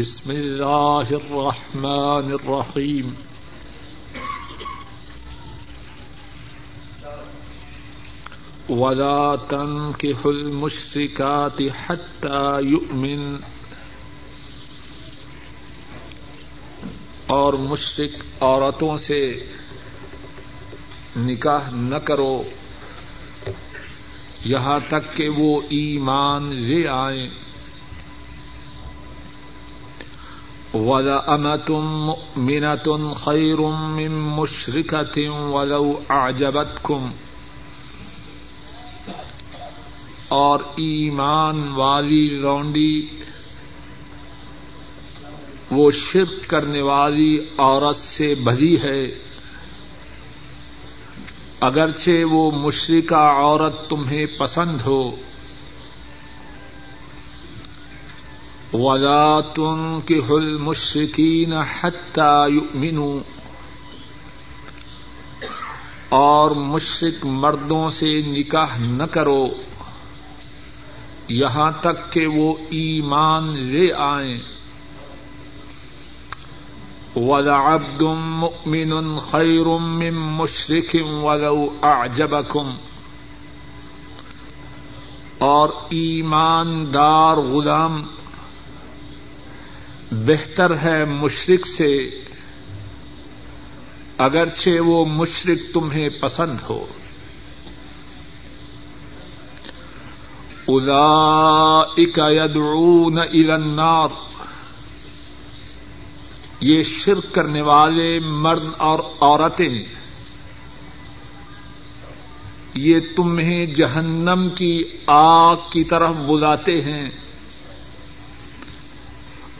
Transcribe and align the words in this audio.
بسم 0.00 0.30
الله 0.30 1.10
الرحمن 1.10 2.32
الرحيم. 2.32 3.10
ولا 8.68 9.36
تنكحوا 9.48 10.32
المشركات 10.32 11.62
حتى 11.86 12.60
يؤمن. 12.62 13.36
اور 17.26 17.52
مشرق 17.52 18.42
عورتوں 18.42 18.96
سے 18.96 19.46
نکاح 21.16 21.70
نہ 21.70 21.96
کرو. 21.96 22.42
یہاں 24.44 24.80
تک 24.88 25.16
کہ 25.16 25.28
وہ 25.28 25.60
ایمان 25.60 26.42
لے 26.54 26.88
آئیں. 26.88 27.49
ولا 30.74 31.18
امتم 31.26 32.10
مؤمنة 32.10 33.12
خير 33.14 33.58
من 33.68 34.12
مشركة 34.12 35.30
ولو 35.50 36.00
أعجبتكم. 36.10 37.06
اور 40.28 40.60
ایمان 40.60 41.68
والی 41.68 42.28
لونڈی، 42.28 43.06
وہ 45.70 45.90
شرک 45.90 46.50
کرنے 46.50 46.82
والی 46.82 47.38
عورت 47.58 47.96
سے 47.96 48.34
بھری 48.34 48.74
ہے۔ 48.74 49.06
اگرچہ 51.60 52.24
وہ 52.24 52.50
مشرقہ 52.50 53.14
عورت 53.14 53.90
تمہیں 53.90 54.26
پسند 54.38 54.80
ہو 54.86 55.16
ولا 58.72 59.40
تنكحوا 59.40 60.40
المشركين 60.40 61.52
حتى 61.52 62.54
يؤمنوا۔ 62.54 63.20
اور 66.08 66.50
مشرق 66.50 67.26
مردوں 67.26 67.90
سے 67.90 68.20
نکاح 68.20 68.78
نہ 68.78 69.02
کرو۔ 69.02 69.48
یہاں 71.28 71.70
تک 71.80 72.12
کہ 72.12 72.26
وہ 72.26 72.54
ایمان 72.70 73.58
لے 73.58 73.92
آئیں۔ 73.92 74.38
وَلَعَبْدٌ 77.16 78.16
مُؤْمِنٌ 78.16 79.18
خَيْرٌ 79.20 79.80
مِّن 79.80 80.14
مُشْرِكٍ 80.14 81.22
وَلَوْ 81.22 81.68
أَعْجَبَكُمْ۔ 81.82 82.72
اور 85.38 85.68
ایماندار 85.68 87.36
غلام 87.36 88.02
بہتر 90.10 90.76
ہے 90.76 91.04
مشرق 91.04 91.66
سے 91.66 92.06
اگرچہ 94.18 94.80
وہ 94.80 95.04
مشرق 95.04 95.74
تمہیں 95.74 96.08
پسند 96.20 96.60
ہو۔ 96.70 96.86
يدعون 102.18 103.18
الى 103.18 103.50
النار۔ 103.50 104.08
یہ 106.60 106.82
شرک 106.82 107.34
کرنے 107.34 107.60
والے 107.60 108.20
مرد 108.20 108.66
اور 108.78 108.98
عورتیں، 109.20 109.84
یہ 112.74 112.98
تمہیں 113.16 113.66
جہنم 113.66 114.48
کی 114.54 114.84
آگ 115.06 115.56
کی 115.72 115.84
طرف 115.84 116.14
بلاتے 116.14 116.80
ہیں۔ 116.80 117.10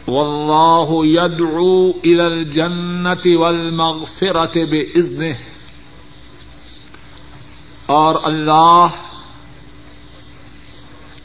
واللہ 0.09 1.07
يدعو 1.07 1.91
الى 1.91 2.27
الجنة 2.27 3.41
والمغفرة 3.41 4.65
بإذنه 4.71 5.37
اور 7.87 8.15
اللہ 8.25 8.87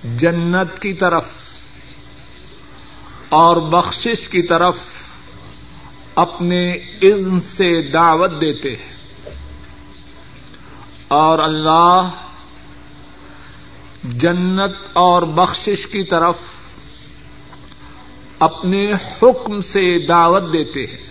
جنت 0.04 0.80
کی 0.82 0.94
طرف 0.94 1.28
اور 3.30 3.58
بخشش 3.58 4.28
کی 4.28 4.42
طرف 4.42 4.78
اپنے 6.16 6.72
اذن 7.02 7.40
سے 7.40 7.92
دعوت 7.92 8.32
دیتے 8.32 8.70
ہیں۔ 8.70 8.96
اور 11.08 11.40
اللہ 11.40 12.10
جنت 14.04 14.78
اور 14.94 15.22
بخشش 15.22 15.88
کی 15.88 16.04
طرف 16.04 16.36
اپنے 18.40 18.94
حکم 18.94 19.62
سے 19.62 20.06
دعوت 20.08 20.44
دیتے 20.44 20.82
ہیں۔ 20.82 21.06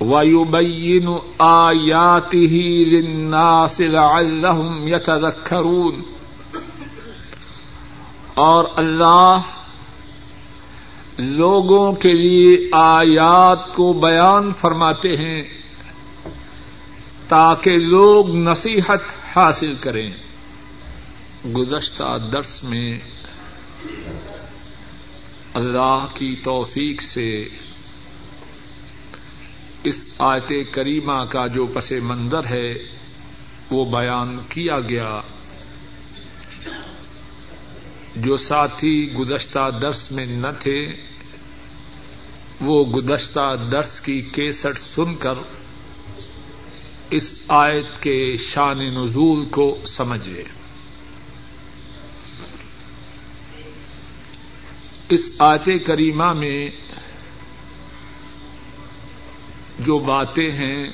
وَيُبَيِّنُ 0.00 1.12
آيَاتِهِ 1.38 2.58
لِلنَّاسِ 2.84 3.84
لَعَلَّهُمْ 3.84 4.88
يَتَذَكَّرُونَ۔ 4.88 6.00
اور 8.34 8.64
اللہ 8.76 9.40
لوگوں 11.18 11.92
کے 11.92 12.12
لیے 12.12 12.68
آیات 12.72 13.74
کو 13.74 13.92
بیان 13.92 14.52
فرماتے 14.52 15.16
ہیں 15.16 15.42
تاکہ 17.28 17.70
لوگ 17.70 18.30
نصیحت 18.30 19.36
حاصل 19.36 19.74
کریں۔ 19.80 20.10
گزشتہ 21.54 22.18
درس 22.32 22.64
میں 22.64 22.98
اللہ 25.54 26.06
کی 26.14 26.34
توفیق 26.44 27.02
سے 27.02 27.44
اس 29.84 30.06
آیت 30.18 30.52
کریمہ 30.74 31.24
کا 31.24 31.46
جو 31.46 31.66
پس 31.66 31.92
منظر 31.92 32.44
ہے، 32.44 32.74
وہ 33.70 33.84
بیان 33.84 34.38
کیا 34.48 34.80
گیا۔ 34.80 35.20
جو 38.16 38.36
ساتھی 38.36 39.12
گزشتہ 39.12 39.70
درس 39.82 40.12
میں 40.12 40.26
نہ 40.26 40.50
تھے، 40.60 40.86
وہ 42.60 42.84
گزشتہ 42.84 43.56
درس 43.72 44.00
کی 44.00 44.20
کیسٹ 44.20 44.78
سن 44.78 45.14
کر 45.14 45.34
اس 47.10 47.34
آیت 47.48 48.02
کے 48.02 48.36
شان 48.36 48.78
نزول 48.78 49.48
کو 49.48 49.78
سمجھے۔ 49.86 50.42
اس 55.10 55.30
آیت 55.38 55.86
کریمہ 55.86 56.32
میں 56.32 56.70
جو 59.78 59.98
باتیں 59.98 60.50
ہیں، 60.50 60.88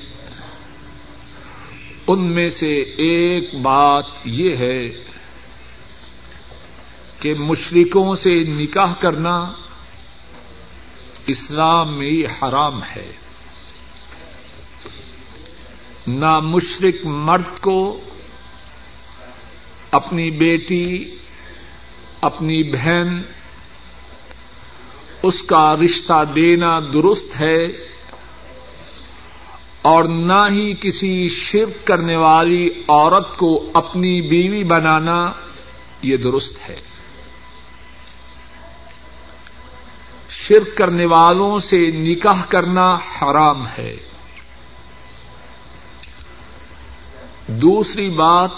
ان 2.07 2.25
میں 2.25 2.49
سے 2.49 2.75
ایک 2.81 3.55
بات 3.55 4.05
یہ 4.25 4.57
ہے 4.57 4.89
کہ 7.21 7.35
مشرکوں 7.35 8.15
سے 8.15 8.35
نکاح 8.35 8.95
کرنا 8.95 9.53
اسلام 11.27 11.99
میں 11.99 12.11
یہ 12.11 12.27
حرام 12.43 12.83
ہے۔ 12.83 13.13
نہ 16.07 16.41
مشرق 16.41 17.07
مرد 17.07 17.61
کو 17.61 18.01
اپنی 19.91 20.31
بیٹی، 20.31 21.15
اپنی 22.21 22.63
بہن 22.73 23.23
اس 25.25 25.43
کا 25.43 25.75
رشتہ 25.77 26.25
دینا 26.37 26.81
درست 26.81 27.41
ہے 27.41 27.67
اور 29.83 30.05
نہ 30.05 30.47
ہی 30.51 30.75
کسی 30.75 31.29
شرک 31.29 31.87
کرنے 31.87 32.17
والی 32.17 32.69
عورت 32.89 33.37
کو 33.37 33.71
اپنی 33.75 34.21
بیوی 34.21 34.65
بنانا 34.65 35.33
یہ 36.03 36.17
درست 36.17 36.71
ہے۔ 36.71 36.77
شرک 40.31 40.77
کرنے 40.77 41.07
والوں 41.07 41.59
سے 41.59 41.91
نکاح 41.91 42.45
کرنا 42.49 42.95
حرام 42.95 43.67
ہے۔ 43.79 43.97
دوسری 47.49 48.09
بات 48.09 48.51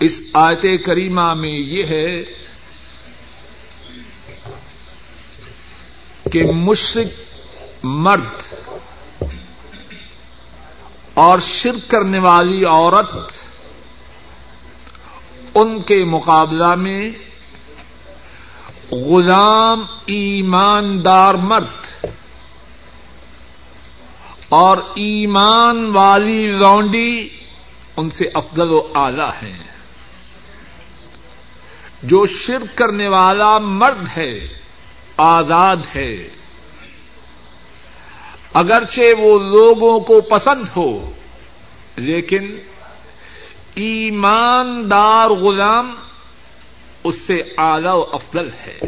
اس 0.00 0.22
آیت 0.34 0.84
کریمہ 0.86 1.34
میں 1.34 1.58
یہ 1.58 1.82
ہے 1.84 2.41
کہ 6.32 6.44
مشرق 6.44 7.06
مرد 7.82 8.54
اور 11.14 11.38
شرک 11.38 11.90
کرنے 11.90 12.18
والی 12.18 12.64
عورت 12.64 13.32
ان 15.54 15.82
کے 15.82 16.04
مقابلہ 16.04 16.74
میں 16.74 17.10
غلام 18.92 19.80
ایماندار 20.06 21.34
مرد 21.34 22.06
اور 24.48 24.78
ایمان 24.78 25.90
والی 25.96 26.46
لونڈی 26.46 27.28
ان 27.96 28.10
سے 28.10 28.24
افضل 28.34 28.70
و 28.70 28.92
اعلی 28.94 29.46
ہیں۔ 29.46 29.72
جو 32.02 32.26
شرک 32.26 32.78
کرنے 32.78 33.08
والا 33.08 33.58
مرد 33.58 34.08
ہے 34.16 34.61
آزاد 35.22 35.76
ہے۔ 35.96 36.28
اگرچہ 38.54 39.00
وہ 39.18 39.38
لوگوں 39.38 40.00
کو 40.00 40.20
پسند 40.20 40.64
ہو، 40.76 41.12
لیکن 41.96 42.54
ایماندار 43.74 45.30
غلام 45.30 45.94
اس 47.04 47.18
سے 47.18 47.34
اعلی 47.58 47.88
و 47.88 48.04
افضل 48.12 48.48
ہے۔ 48.66 48.80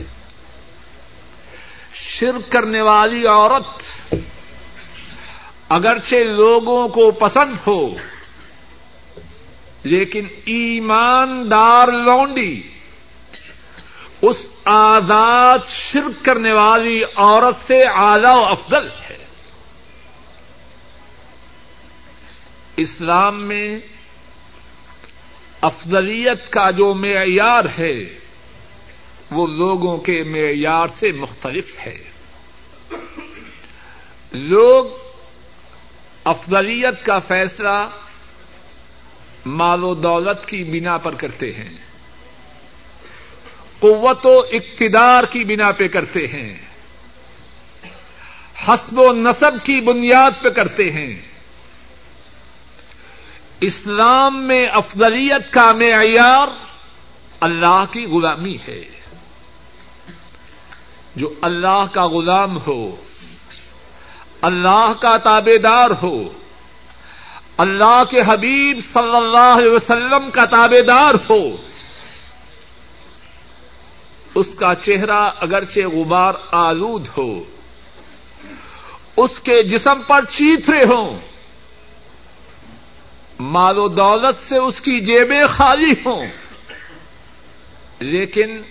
شرک 1.94 2.52
کرنے 2.52 2.82
والی 2.82 3.26
عورت 3.26 3.84
اگرچہ 5.68 6.16
لوگوں 6.16 6.88
کو 6.88 7.10
پسند 7.10 7.54
ہو، 7.66 7.94
لیکن 9.82 10.26
ایماندار 10.44 11.88
لونڈی 11.88 12.73
اس 14.26 14.46
آزاد 14.64 15.58
شرک 15.66 16.24
کرنے 16.24 16.52
والی 16.52 17.02
عورت 17.16 17.66
سے 17.66 17.82
اعلی 17.94 18.26
و 18.26 18.44
افضل 18.44 18.88
ہے۔ 19.10 19.26
اسلام 22.76 23.42
میں 23.42 23.78
افضلیت 25.60 26.50
کا 26.50 26.70
جو 26.70 26.94
معیار 26.94 27.64
ہے، 27.78 28.18
وہ 29.30 29.46
لوگوں 29.46 29.98
کے 29.98 30.24
معیار 30.24 30.86
سے 30.86 31.12
مختلف 31.12 31.78
ہے۔ 31.78 31.98
لوگ 34.32 34.86
افضلیت 36.24 37.06
کا 37.06 37.18
فیصلہ 37.18 37.88
مال 39.46 39.84
و 39.84 39.94
دولت 39.94 40.48
کی 40.48 40.80
بنا 40.80 40.96
پر 40.96 41.14
کرتے 41.14 41.52
ہیں۔ 41.52 41.83
قوت 43.84 44.26
و 44.26 44.38
اقتدار 44.38 45.24
کی 45.24 45.44
بنا 45.44 45.72
پہ 45.72 45.88
کرتے 45.88 46.26
ہیں۔ 46.26 46.58
حسب 48.68 48.98
و 48.98 49.12
نصب 49.12 49.64
کی 49.64 49.80
بنیاد 49.80 50.30
پہ 50.42 50.48
کرتے 50.48 50.90
ہیں۔ 50.90 51.22
اسلام 53.60 54.42
میں 54.42 54.66
افضلیت 54.66 55.52
کا 55.52 55.72
معیار 55.72 56.48
اللہ 57.40 57.84
کی 57.92 58.04
غلامی 58.04 58.56
ہے۔ 58.68 58.84
جو 61.16 61.34
اللہ 61.42 61.84
کا 61.92 62.06
غلام 62.06 62.56
ہو، 62.66 62.96
اللہ 64.42 64.92
کا 65.00 65.16
تابے 65.16 65.58
دار 65.58 65.90
ہو، 66.02 66.22
اللہ 67.58 68.02
کے 68.10 68.20
حبیب 68.26 68.78
صلی 68.92 69.16
اللہ 69.16 69.54
علیہ 69.58 69.72
وسلم 69.72 70.30
کا 70.30 70.44
تابے 70.44 70.80
دار 70.80 71.14
ہو 71.30 71.73
اس 74.34 74.54
کا 74.54 74.74
چہرہ 74.74 75.30
اگرچہ 75.40 75.80
غبار 75.80 76.32
آلود 76.52 77.08
ہو، 77.18 77.44
اس 79.16 79.40
کے 79.40 79.62
جسم 79.62 80.02
پر 80.06 80.24
چیترے 80.24 80.84
ہوں۔ 80.84 81.18
مال 83.40 83.78
و 83.78 83.88
دولت 83.88 84.34
سے 84.34 84.58
اس 84.58 84.80
کی 84.80 85.00
جیبیں 85.00 85.46
خالی 85.46 85.92
ہوں۔ 85.92 86.26
لیکن 87.98 88.62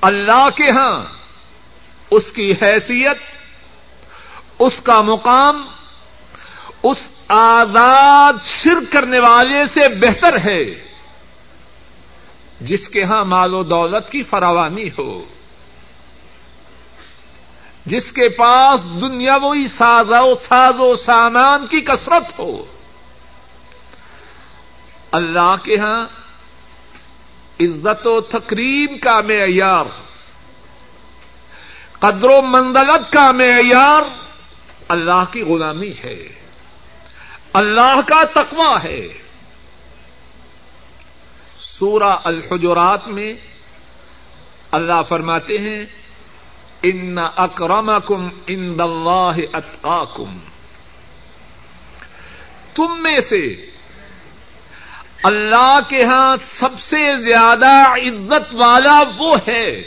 اللہ 0.00 0.48
کے 0.56 0.70
ہاں 0.70 1.04
اس 2.10 2.32
کی 2.32 2.52
حیثیت، 2.52 3.16
اس 4.58 4.80
کا 4.82 5.02
مقام، 5.02 5.66
اس 6.82 7.08
آزاد 7.28 8.32
شرک 8.42 8.92
کرنے 8.92 9.18
والے 9.18 9.64
سے 9.64 9.88
بہتر 9.88 10.36
ہے۔ 10.44 10.91
جس 12.64 12.88
کے 12.88 13.02
ہاں 13.02 13.24
مال 13.24 13.54
و 13.54 13.62
دولت 13.62 14.10
کی 14.10 14.22
فراوانی 14.22 14.88
ہو۔ 14.98 15.24
جس 17.86 18.12
کے 18.12 18.28
پاس 18.28 18.84
دنیا 19.02 19.36
وہی 19.42 19.66
ساز 19.66 20.74
و 20.78 20.94
سامان 20.94 21.66
کی 21.66 21.80
کثرت 21.80 22.38
ہو۔ 22.38 22.64
اللہ 25.12 25.54
کے 25.64 25.76
ہاں 25.76 26.06
عزت 27.60 28.06
و 28.06 28.20
تقریب 28.20 29.02
کا 29.02 29.20
معیار، 29.20 29.84
قدر 31.98 32.28
و 32.28 32.42
منزلت 32.42 33.12
کا 33.12 33.32
معیار 33.32 34.02
اللہ 34.88 35.24
کی 35.32 35.42
غلامی 35.42 35.92
ہے۔ 36.04 36.28
اللہ 37.52 38.00
کا 38.06 38.24
تقوی 38.24 38.76
ہے۔ 38.84 39.21
سورہ 41.82 42.16
الحجرات 42.24 43.08
میں 43.08 43.34
اللہ 44.70 45.02
فرماتے 45.08 45.54
ہیں، 45.58 45.86
ان 46.82 47.16
اکرمکم 47.36 48.28
ان 48.46 48.76
اللہ 48.78 49.32
اتقاکم. 49.52 50.38
تم 52.74 53.02
میں 53.02 53.18
سے 53.18 53.46
اللہ 55.22 55.78
کے 55.88 56.04
ہاں 56.04 56.36
سب 56.36 56.80
سے 56.80 57.16
زیادہ 57.16 57.70
عزت 57.88 58.54
والا 58.54 59.02
وہ 59.18 59.36
ہے 59.36 59.82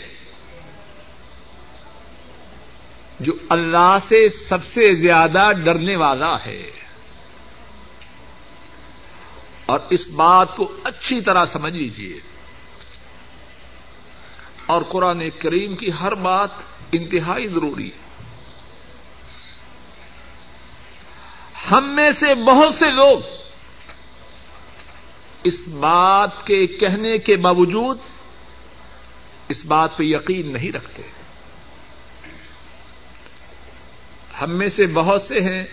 جو 3.19 3.33
اللہ 3.50 3.98
سے 4.01 4.27
سب 4.27 4.65
سے 4.65 4.94
زیادہ 4.94 5.51
ڈرنے 5.65 5.95
والا 5.95 6.45
ہے۔ 6.45 6.85
اور 9.65 9.79
اس 9.89 10.07
بات 10.07 10.56
کو 10.56 10.77
اچھی 10.83 11.21
طرح 11.21 11.45
سمجھ 11.45 11.73
لیجیے 11.73 12.19
اور 14.65 14.81
قرآن 14.81 15.29
کریم 15.29 15.75
کی 15.75 15.88
ہر 16.01 16.15
بات 16.15 16.50
انتہائی 16.91 17.47
ضروری 17.47 17.88
ہے۔ 17.88 18.06
ہم 21.71 21.95
میں 21.95 22.09
سے 22.09 22.35
بہت 22.35 22.73
سے 22.73 22.91
لوگ 22.91 23.19
اس 25.44 25.67
بات 25.67 26.47
کے 26.47 26.67
کہنے 26.67 27.17
کے 27.17 27.35
باوجود 27.35 27.97
اس 29.50 29.65
بات 29.65 29.97
پہ 29.97 30.03
یقین 30.03 30.53
نہیں 30.53 30.71
رکھتے۔ 30.71 31.01
ہم 34.41 34.51
میں 34.51 34.67
سے 34.67 34.88
بہت 34.88 35.21
سے 35.21 35.39
ہیں، 35.39 35.63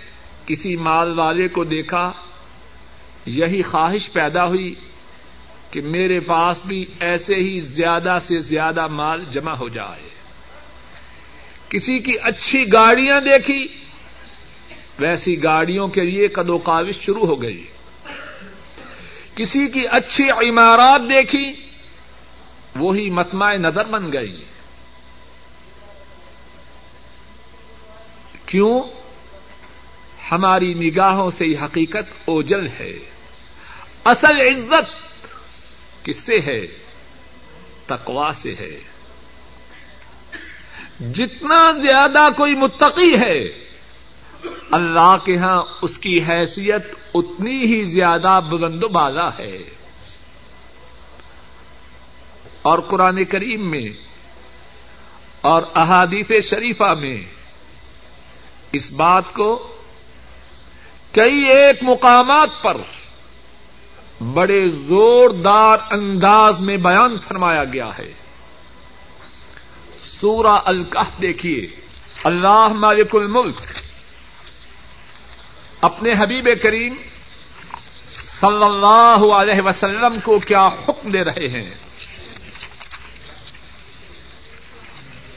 کسی 0.47 0.77
مال 0.77 1.19
والے 1.19 1.49
کو 1.49 1.65
دیکھا 1.65 2.13
یہی 3.27 3.63
خواہش 3.63 4.13
پیدا 4.13 4.47
ہوئی 4.47 4.75
کہ 5.71 5.81
میرے 5.81 6.21
پاس 6.21 6.63
بھی 6.65 6.85
ایسے 7.01 7.35
ہی 7.35 7.59
زیادہ 7.59 8.19
سے 8.21 8.37
زیادہ 8.37 8.87
مال 8.87 9.25
جمع 9.25 9.53
ہو 9.53 9.69
جائے۔ 9.69 10.09
کسی 11.69 11.99
کی 11.99 12.13
اچھی 12.23 12.73
گاڑیاں 12.73 13.21
دیکھی، 13.21 13.69
ویسی 14.99 15.45
گاڑیوں 15.45 15.89
کے 15.89 16.01
لیے 16.01 16.29
کدو 16.29 16.59
کاوش 16.59 17.01
شروع 17.01 17.27
ہو 17.27 17.43
گئی۔ 17.43 17.67
کسی 19.35 19.67
کی 19.67 19.87
اچھی 19.91 20.31
عمارات 20.31 21.01
دیکھی، 21.01 21.53
وہی 22.77 23.11
متمع 23.11 23.53
نظر 23.53 23.85
بن 23.85 24.13
گئی۔ 24.13 24.45
کیوں؟ 28.47 28.81
ہماری 30.33 30.75
نگاہوں 30.75 31.31
سے 31.31 31.47
یہ 31.47 31.59
حقیقت 31.65 32.13
اوجل 32.25 32.67
ہے۔ 32.67 33.12
اصل 34.05 34.41
عزت 34.41 34.97
کس 36.05 36.27
سے 36.27 36.35
ہے؟ 36.35 36.67
تقوا 37.87 38.33
سے 38.33 38.55
ہے۔ 38.55 38.81
جتنا 41.13 41.71
زیادہ 41.73 42.29
کوئی 42.37 42.55
متقی 42.55 43.15
ہے، 43.15 43.45
اللہ 44.71 45.17
کے 45.25 45.37
ہاں 45.37 45.63
اس 45.83 45.99
کی 45.99 46.19
حیثیت 46.29 46.95
اتنی 47.15 47.61
ہی 47.65 47.83
زیادہ 47.83 48.41
بلند 48.51 48.85
و 48.85 48.89
بالا 48.89 49.29
ہے۔ 49.39 49.57
اور 52.63 52.79
قرآن 52.79 53.25
کریم 53.25 53.71
میں 53.71 53.89
اور 55.41 55.63
احادیث 55.75 56.29
شریفہ 56.51 56.95
میں 57.01 57.23
اس 58.73 58.93
بات 58.93 59.33
کو 59.33 59.77
کئی 61.13 61.45
ایک 61.45 61.77
مقامات 61.83 62.49
پر 62.63 62.77
بڑے 64.23 64.69
زوردار 64.69 65.79
انداز 65.91 66.61
میں 66.61 66.77
بیان 66.77 67.17
فرمایا 67.29 67.65
گیا 67.65 67.91
ہے۔ 67.99 68.15
سورہ 70.05 70.59
الکف 70.65 71.23
دیکھیے۔ 71.23 71.67
اللہ 72.25 72.69
مالک 72.69 73.17
الملک۔ 73.17 73.61
اپنے 75.81 76.11
حبیب 76.11 76.49
کریم 76.63 76.95
صلی 78.21 78.65
اللہ 78.65 79.35
علیہ 79.35 79.61
وسلم 79.65 80.21
کو 80.25 80.39
کیا 80.39 80.67
حکم 80.67 81.11
دے 81.11 81.25
رہے 81.25 81.49
ہیں۔ 81.49 81.75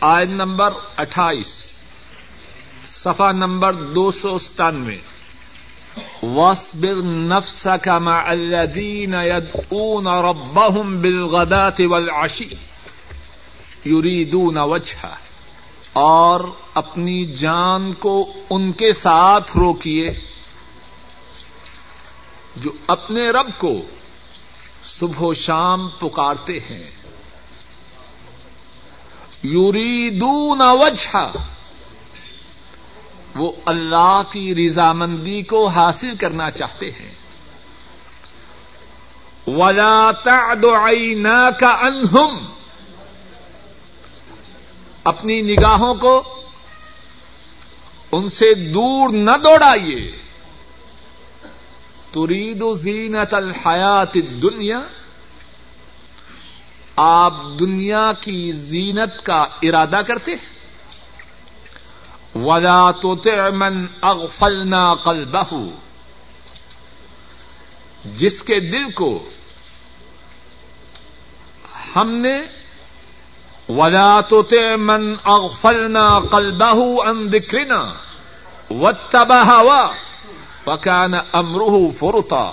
آئن 0.01 0.31
نمبر 0.31 0.69
اٹھائیس۔ 0.97 1.75
صفا 2.85 3.31
نمبر 3.31 3.73
دو 3.73 4.11
سو 4.11 4.37
ستانوے۔ 4.37 4.97
واصبر 6.23 7.01
نفسك 7.03 7.87
مع 7.87 8.31
الذين 8.33 9.13
يدعون 9.13 10.07
ربهم 10.07 11.01
بالغداة 11.01 11.87
والعشي. 11.89 12.55
يريدون 13.85 14.57
وجهه. 14.57 15.15
اور 15.93 16.39
اپنی 16.73 17.25
جان 17.25 17.93
کو 17.93 18.33
ان 18.49 18.71
کے 18.71 18.91
ساتھ 18.91 19.57
روکیے 19.57 20.09
جو 22.55 22.71
اپنے 22.87 23.29
رب 23.29 23.57
کو 23.57 23.73
صبح 24.99 25.19
و 25.19 25.33
شام 25.33 25.87
پکارتے 25.87 26.53
ہیں. 26.53 26.91
یوریدون 29.43 30.61
وجہ 30.61 31.31
وہ 33.35 33.51
اللہ 33.65 34.21
کی 34.31 34.65
رضامندی 34.65 35.41
کو 35.41 35.67
حاصل 35.67 36.15
کرنا 36.15 36.51
چاہتے 36.51 36.85
ہیں۔ 36.85 37.15
ولا 39.47 40.11
تعد 40.11 40.65
عیناک 40.65 41.63
عنہم 41.63 42.37
اپنی 45.03 45.41
نگاہوں 45.41 45.93
کو 45.93 46.23
ان 48.11 48.27
سے 48.29 48.71
دور 48.71 49.09
نہ 49.09 49.31
دوڑائیے۔ 49.43 50.11
ترید 52.11 52.63
زینت 52.77 53.33
الحیات 53.33 54.13
دنیا 54.13 54.79
آپ 56.95 57.33
دنیا 57.59 58.11
کی 58.21 58.51
زینت 58.51 59.25
کا 59.25 59.45
ارادہ 59.61 59.97
کرتے 60.07 60.31
ہیں۔ 60.31 60.54
ولا 62.35 62.91
تو 62.91 63.15
من 63.53 63.85
اغفلنا 64.01 64.93
قلبہ 64.93 65.59
جس 68.05 68.43
کے 68.43 68.59
دل 68.59 68.91
کو 68.91 69.29
ہم 71.95 72.11
نے 72.11 72.65
ولا 73.69 74.21
تطع 74.21 74.75
من 74.75 75.15
اغفلنا 75.25 76.19
قلبه 76.19 76.97
عن 77.05 77.29
ذكرنا 77.29 77.93
واتبع 78.71 79.39
هواه 79.43 79.93
وكان 80.67 81.13
امره 81.13 81.89
فرطا۔ 81.99 82.51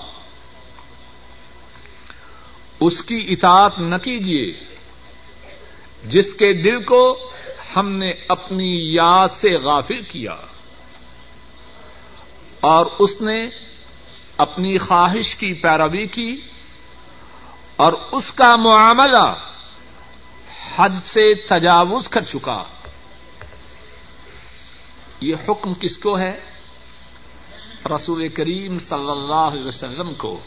اس 2.80 3.02
کی 3.02 3.26
اطاعت 3.28 3.78
نہ 3.78 3.96
کیجیے 3.96 4.52
جس 6.04 6.34
کے 6.34 6.52
دل 6.52 6.84
کو 6.84 7.31
ہم 7.76 7.88
نے 7.92 8.10
اپنی 8.28 8.94
یاد 8.94 9.28
سے 9.28 9.54
غافل 9.54 10.02
کیا 10.02 10.36
اور 12.60 12.86
اس 12.98 13.20
نے 13.20 13.46
اپنی 14.36 14.78
خواہش 14.78 15.36
کی 15.36 15.54
پیروی 15.54 16.06
کی 16.06 16.40
اور 17.76 17.92
اس 18.12 18.32
کا 18.32 18.56
معاملہ 18.56 19.34
حد 20.76 20.90
سے 21.02 21.34
تجاوز 21.34 22.08
کر 22.08 22.20
چکا۔ 22.20 22.64
یہ 25.20 25.34
حکم 25.48 25.74
کس 25.74 25.98
کو 25.98 26.18
ہے؟ 26.18 26.40
رسول 27.94 28.28
کریم 28.28 28.78
صلی 28.78 29.10
اللہ 29.10 29.34
علیہ 29.34 29.66
وسلم 29.66 30.14
کو۔ 30.14 30.40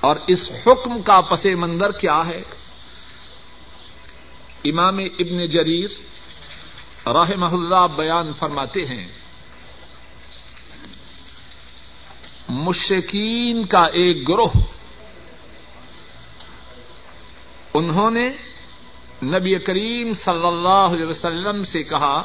اور 0.00 0.16
اس 0.26 0.50
حکم 0.66 1.02
کا 1.02 1.20
پس 1.20 1.46
منظر 1.46 1.92
کیا 1.92 2.26
ہے؟ 2.26 2.42
امام 4.64 4.98
ابن 4.98 5.46
جریر 5.46 5.88
رحمہ 7.08 7.52
اللہ 7.52 7.86
بیان 7.96 8.32
فرماتے 8.32 8.80
ہیں 8.80 9.06
مشرقین 12.48 13.64
کا 13.64 13.84
ایک 13.84 14.28
گروہ، 14.28 14.58
انہوں 17.74 18.10
نے 18.10 18.28
نبی 19.22 19.58
کریم 19.58 20.12
صلی 20.12 20.46
اللہ 20.46 20.68
علیہ 20.68 21.06
وسلم 21.06 21.64
سے 21.64 21.82
کہا، 21.82 22.22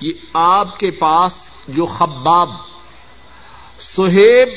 یہ 0.00 0.12
آپ 0.32 0.78
کے 0.78 0.90
پاس 0.90 1.32
جو 1.68 1.86
خباب، 1.86 2.48
سہیب 3.80 4.48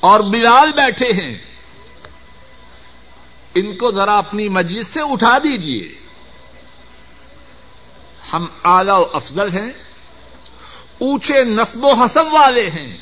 اور 0.00 0.20
بلال 0.20 0.72
بیٹھے 0.72 1.12
ہیں 1.12 1.38
ان 3.54 3.76
کو 3.76 3.90
ذرا 3.90 4.18
اپنی 4.18 4.48
مجلس 4.48 4.86
سے 4.86 5.00
اٹھا 5.02 5.38
دیجیے 5.38 5.94
ہم 8.32 8.46
اعلی 8.64 8.90
و 8.90 9.04
افضل 9.12 9.58
ہیں، 9.58 9.72
اونچے 10.98 11.44
نصب 11.44 11.84
و 11.84 11.92
حسب 11.92 12.24
والے 12.32 12.70
ہیں۔ 12.70 12.98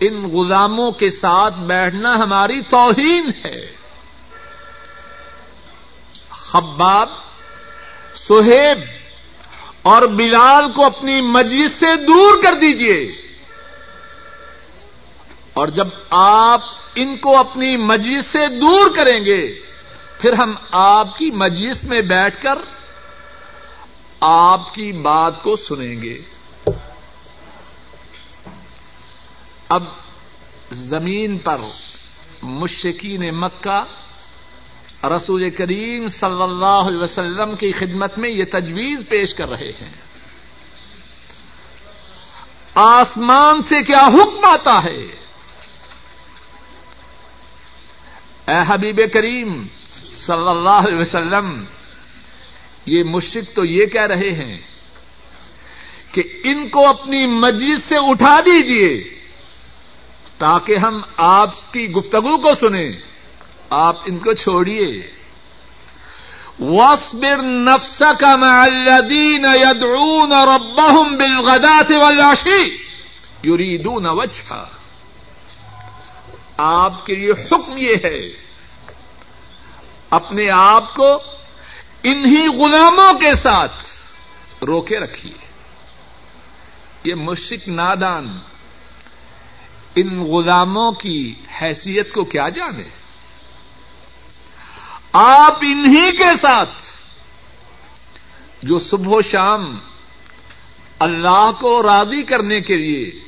ان 0.00 0.30
غلاموں 0.30 0.90
کے 0.90 1.08
ساتھ 1.08 1.60
بیٹھنا 1.60 2.14
ہماری 2.14 2.60
توہین 2.60 3.30
ہے۔ 3.44 3.78
خباب، 6.30 7.08
سہیب 8.14 8.78
اور 9.82 10.02
بلال 10.02 10.72
کو 10.72 10.84
اپنی 10.84 11.20
مجلس 11.20 11.72
سے 11.72 12.04
دور 12.04 12.42
کر 12.42 12.52
دیجیے 12.52 13.28
اور 15.52 15.68
جب 15.68 15.86
آپ 16.10 16.60
ان 16.94 17.16
کو 17.16 17.36
اپنی 17.36 17.76
مجلس 17.76 18.26
سے 18.26 18.58
دور 18.58 18.90
کریں 18.96 19.20
گے۔ 19.20 19.60
پھر 20.20 20.32
ہم 20.32 20.54
آپ 20.70 21.18
کی 21.18 21.30
مجلس 21.30 21.84
میں 21.84 22.00
بیٹھ 22.00 22.42
کر 22.42 22.54
آپ 24.20 24.74
کی 24.74 24.92
بات 24.92 25.42
کو 25.42 25.56
سنیں 25.56 26.02
گے۔ 26.02 26.18
اب 29.68 29.82
زمین 30.72 31.38
پر 31.38 31.56
مشکین 32.42 33.38
مکہ 33.38 33.82
رسول 35.06 35.50
کریم 35.50 36.06
صلی 36.06 36.42
اللہ 36.42 36.88
علیہ 36.88 37.00
وسلم 37.00 37.56
کی 37.56 37.72
خدمت 37.72 38.18
میں 38.18 38.30
یہ 38.30 38.44
تجویز 38.44 39.00
پیش 39.08 39.34
کر 39.34 39.48
رہے 39.48 39.70
ہیں۔ 39.70 39.92
آسمان 42.74 43.62
سے 43.62 43.82
کیا 43.82 44.06
حکم 44.06 44.44
آتا 44.44 44.84
ہے؟ 44.84 45.17
اے 48.48 48.58
حبیب 48.68 49.00
کریم 49.12 49.66
صلی 50.12 50.48
اللہ 50.48 50.70
علیہ 50.70 50.98
وسلم، 50.98 51.64
یہ 52.86 53.04
مشرق 53.04 53.56
تو 53.56 53.64
یہ 53.64 53.86
کہہ 53.86 54.06
رہے 54.06 54.32
ہیں 54.32 54.58
کہ 56.12 56.22
ان 56.44 56.68
کو 56.68 56.86
اپنی 56.86 57.26
مجلس 57.26 57.84
سے 57.84 57.96
اٹھا 57.98 58.40
دیجیے 58.40 59.18
تاکہ 60.38 60.76
ہم 60.76 61.00
آپ 61.16 61.72
کی 61.72 61.84
گفتگو 61.84 62.36
کو 62.36 62.54
سنیں۔ 62.54 62.92
آپ 63.70 63.96
ان 64.06 64.18
کو 64.18 64.32
چھوڑیے۔ 64.32 65.18
واسبر 66.60 67.42
نفسك 67.42 68.24
مع 68.24 68.64
الذين 68.64 69.44
يدعون 69.44 70.32
ربهم 70.32 71.16
بالغداة 71.16 72.00
والعشي 72.00 72.74
يريدون 73.44 74.06
وجهه 74.06 74.77
آپ 76.58 77.06
کے 77.06 77.14
لیے 77.14 77.30
حکم 77.30 77.76
یہ 77.76 77.96
ہے۔ 78.04 78.28
اپنے 80.10 80.46
آپ 80.52 80.94
کو 80.94 81.12
انہی 82.02 82.46
غلاموں 82.46 83.12
کے 83.12 83.34
ساتھ 83.34 83.84
روکے 84.64 84.98
رکھیے۔ 84.98 85.48
یہ 87.04 87.14
مشرق 87.14 87.68
نادان 87.68 88.38
ان 89.96 90.20
غلاموں 90.20 90.92
کی 90.92 91.34
حیثیت 91.62 92.12
کو 92.12 92.24
کیا 92.24 92.48
جانے؟ 92.48 92.84
آپ 95.12 95.56
انہی 95.62 96.16
کے 96.16 96.36
ساتھ 96.36 96.82
جو 98.62 98.78
صبح 98.78 99.16
و 99.16 99.20
شام 99.20 99.78
اللہ 100.98 101.50
کو 101.60 101.82
راضی 101.82 102.22
کرنے 102.22 102.60
کے 102.60 102.76
لیے 102.76 103.20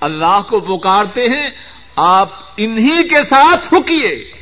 اللہ 0.00 0.40
کو 0.48 0.60
پکارتے 0.60 1.22
ہیں 1.22 1.50
آپ 1.96 2.40
انہی 2.56 3.08
کے 3.08 3.22
ساتھ 3.22 3.74
رکیے 3.74 4.32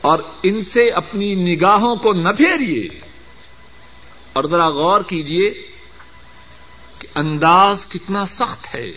اور 0.00 0.18
ان 0.42 0.62
سے 0.62 0.90
اپنی 0.90 1.34
نگاہوں 1.34 1.96
کو 1.96 2.12
نہ 2.12 2.28
پھیریے 2.28 3.00
اور 4.32 4.44
ذرا 4.44 4.68
غور 4.68 5.00
کیجیے 5.00 5.50
کہ 6.98 7.08
انداز 7.14 7.86
کتنا 7.86 8.24
سخت 8.24 8.74
ہے۔ 8.74 8.90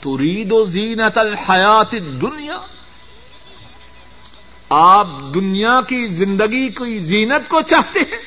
تو 0.00 0.18
رید 0.18 0.52
و 0.52 0.64
زینت 0.64 1.18
الحیات 1.18 1.92
دنیا 1.92 2.58
آپ 4.70 5.06
دنیا 5.34 5.80
کی 5.80 6.06
زندگی 6.06 6.68
کی 6.68 6.98
زینت 6.98 7.48
کو 7.48 7.60
چاہتے 7.60 8.00
ہیں۔ 8.00 8.18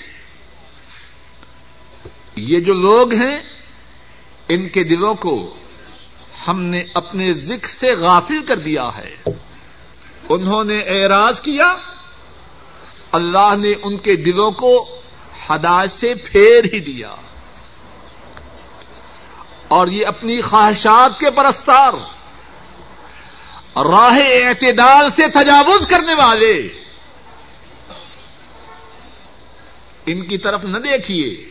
یہ 2.36 2.60
جو 2.60 2.74
لوگ 2.74 3.14
ہیں، 3.14 3.42
ان 4.50 4.70
کے 4.70 4.84
دلوں 4.84 5.14
کو 5.14 5.58
ہم 6.48 6.64
نے 6.64 6.84
اپنے 6.96 7.34
ذکر 7.34 7.68
سے 7.68 7.94
غافل 7.94 8.46
کر 8.46 8.58
دیا 8.58 8.90
ہے۔ 8.98 9.16
انہوں 10.30 10.64
نے 10.64 10.80
اعراض 10.80 11.42
کیا۔ 11.42 11.74
اللہ 13.12 13.56
نے 13.58 13.72
ان 13.84 13.98
کے 13.98 14.16
دلوں 14.16 14.52
کو 14.52 15.02
ہدایت 15.50 15.92
سے 15.92 16.14
پھیر 16.16 16.64
ہی 16.64 16.80
دیا۔ 16.80 17.16
اور 19.68 19.88
یہ 19.88 20.08
اپنی 20.08 20.42
خواہشات 20.42 21.20
کے 21.20 21.32
پرستار، 21.32 21.94
راہ 23.76 24.20
اعتدال 24.26 25.10
سے 25.10 25.30
تجاوز 25.30 25.88
کرنے 25.88 26.14
والے۔ 26.14 26.68
ان 30.06 30.26
کی 30.26 30.38
طرف 30.38 30.66
نہ 30.66 30.78
دیکھیے۔ 30.78 31.50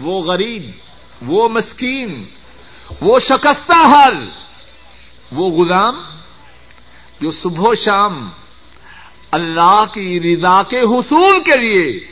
وہ 0.00 0.22
غریب، 0.22 0.70
وہ 1.22 1.48
مسکین 1.48 2.24
وہ 3.00 3.18
شکستہ 3.18 3.72
حال، 3.72 4.30
وہ 5.32 5.50
غلام 5.50 5.94
جو 7.20 7.30
صبح 7.30 7.64
و 7.66 7.74
شام 7.74 8.30
اللہ 9.30 9.84
کی 9.94 10.20
رضا 10.20 10.62
کے 10.62 10.80
حصول 10.80 11.42
کے 11.42 11.56
لیے 11.56 12.06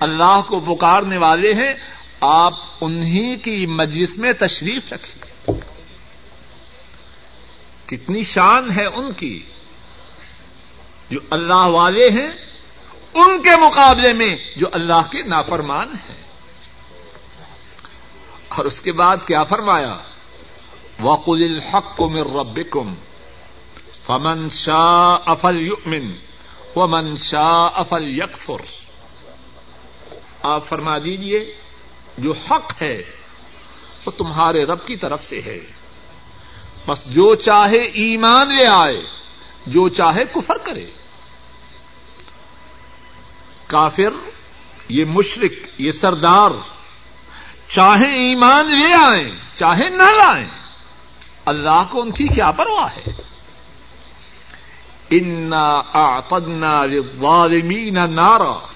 اللہ 0.00 0.40
کو 0.46 0.60
پکارنے 0.60 1.16
والے 1.16 1.48
ہیں، 1.48 1.72
آپ 2.20 2.52
انہی 2.80 3.36
کی 3.36 3.66
مجلس 3.66 4.18
میں 4.18 4.32
تشریف 4.32 4.92
رکھیے۔ 4.92 5.52
کتنی 7.86 8.22
شان 8.22 8.70
ہے 8.70 8.86
ان 8.86 9.12
کی، 9.12 9.42
جو 11.10 11.20
اللہ 11.30 11.66
والے 11.66 12.08
ہیں، 12.08 12.30
ان 13.14 13.42
کے 13.42 13.50
مقابلے 13.50 14.12
میں 14.12 14.36
جو 14.56 14.66
اللہ 14.72 15.02
کے 15.10 15.22
نافرمان 15.22 15.88
ہیں۔ 15.88 16.31
اور 18.56 18.64
اس 18.64 18.80
کے 18.80 18.92
بعد 18.92 19.16
کیا 19.26 19.42
فرمایا؟ 19.42 19.98
وقل 21.00 21.42
الحق 21.42 22.02
من 22.02 22.20
ربکم 22.20 22.94
فمن 24.06 24.48
شاء 24.48 25.16
افل 25.26 25.66
یؤمن 25.66 26.12
ومن 26.76 27.16
شاء 27.16 27.68
افل 27.74 28.18
یکفر 28.18 28.82
آپ 30.42 30.64
فرما 30.64 30.98
دیجیے، 30.98 31.54
جو 32.18 32.32
حق 32.32 32.82
ہے، 32.82 33.02
وہ 34.06 34.10
تمہارے 34.10 34.64
رب 34.64 34.86
کی 34.86 34.96
طرف 34.96 35.24
سے 35.24 35.40
ہے۔ 35.40 35.60
بس 36.86 37.04
جو 37.04 37.34
چاہے 37.34 37.84
ایمان 37.84 38.48
لے 38.48 38.66
آئے، 38.66 39.02
جو 39.66 39.88
چاہے 39.88 40.24
کفر 40.24 40.58
کرے۔ 40.58 40.90
کافر، 43.66 44.30
یہ 44.88 45.04
مشرق 45.04 45.80
یہ 45.80 45.90
سردار 45.90 46.50
چاہے 47.74 48.28
ایمان 48.28 48.66
لے 48.66 48.94
آئیں، 48.94 49.32
چاہے 49.54 49.88
نہ 49.88 50.02
لائیں، 50.02 50.48
اللہ 51.46 51.84
کو 51.90 52.00
ان 52.00 52.10
کی 52.10 52.28
کیا 52.28 52.50
پرواہ 52.50 52.96
ہے؟ 52.96 53.10
انا 55.10 56.84
للظالمین 56.86 57.94
نارا۔ 57.94 58.66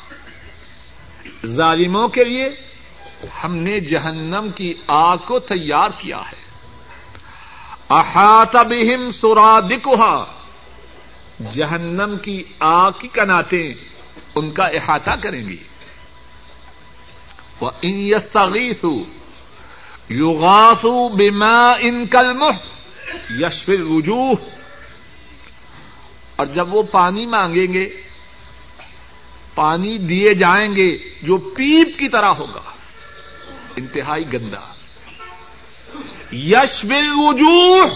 ظالموں 1.46 2.08
کے 2.08 2.24
لیے 2.24 2.50
ہم 3.44 3.56
نے 3.56 3.80
جہنم 3.80 4.48
کی 4.54 4.74
آگ 4.86 5.16
کو 5.16 5.38
تیار 5.38 5.88
کیا 5.98 6.18
ہے۔ 6.18 6.46
احاط 7.90 8.56
بہم 8.56 9.10
سرادکھا 9.10 10.24
جہنم 11.54 12.16
کی 12.22 12.44
آگ 12.60 12.90
کی 12.98 13.08
کناتیں 13.08 13.74
ان 14.34 14.50
کا 14.50 14.64
احاطہ 14.64 15.12
کریں 15.22 15.48
گی۔ 15.48 15.56
وہ 17.60 17.70
ان 17.82 17.92
یستغیثو 17.94 19.04
یغاثو 20.10 21.08
بما 21.08 21.72
ان 21.72 22.06
کلم 22.06 22.44
یشفر 23.30 23.80
وجوہ 23.80 24.34
اور 26.36 26.46
جب 26.46 26.74
وہ 26.74 26.82
پانی 26.82 27.26
مانگیں 27.26 27.72
گے، 27.72 28.02
پانی 29.54 29.98
دیے 29.98 30.34
جائیں 30.34 30.74
گے 30.76 30.96
جو 31.22 31.36
پیپ 31.36 31.98
کی 31.98 32.08
طرح 32.08 32.28
ہوگا، 32.28 32.62
انتہائی 33.76 34.32
گندا۔ 34.32 34.72
یش 36.32 36.84
وجوہ 37.18 37.86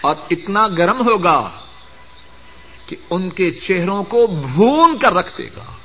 اور 0.00 0.14
اتنا 0.30 0.68
گرم 0.68 1.00
ہوگا 1.00 1.50
کہ 2.86 2.96
ان 3.10 3.30
کے 3.30 3.50
چہروں 3.50 4.04
کو 4.04 4.26
بھون 4.26 4.98
کر 4.98 5.12
رکھ 5.12 5.38
دے 5.38 5.46
گا۔ 5.56 5.76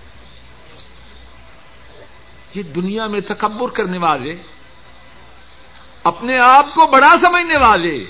یہ 2.56 2.64
دنیا 2.64 3.08
میں 3.08 3.20
تکبر 3.20 3.70
کرنے 3.70 3.98
والے، 3.98 4.34
اپنے 6.04 6.38
آپ 6.40 6.74
کو 6.74 6.88
بڑا 6.88 7.18
سمجھنے 7.18 7.58
والے، 7.58 8.06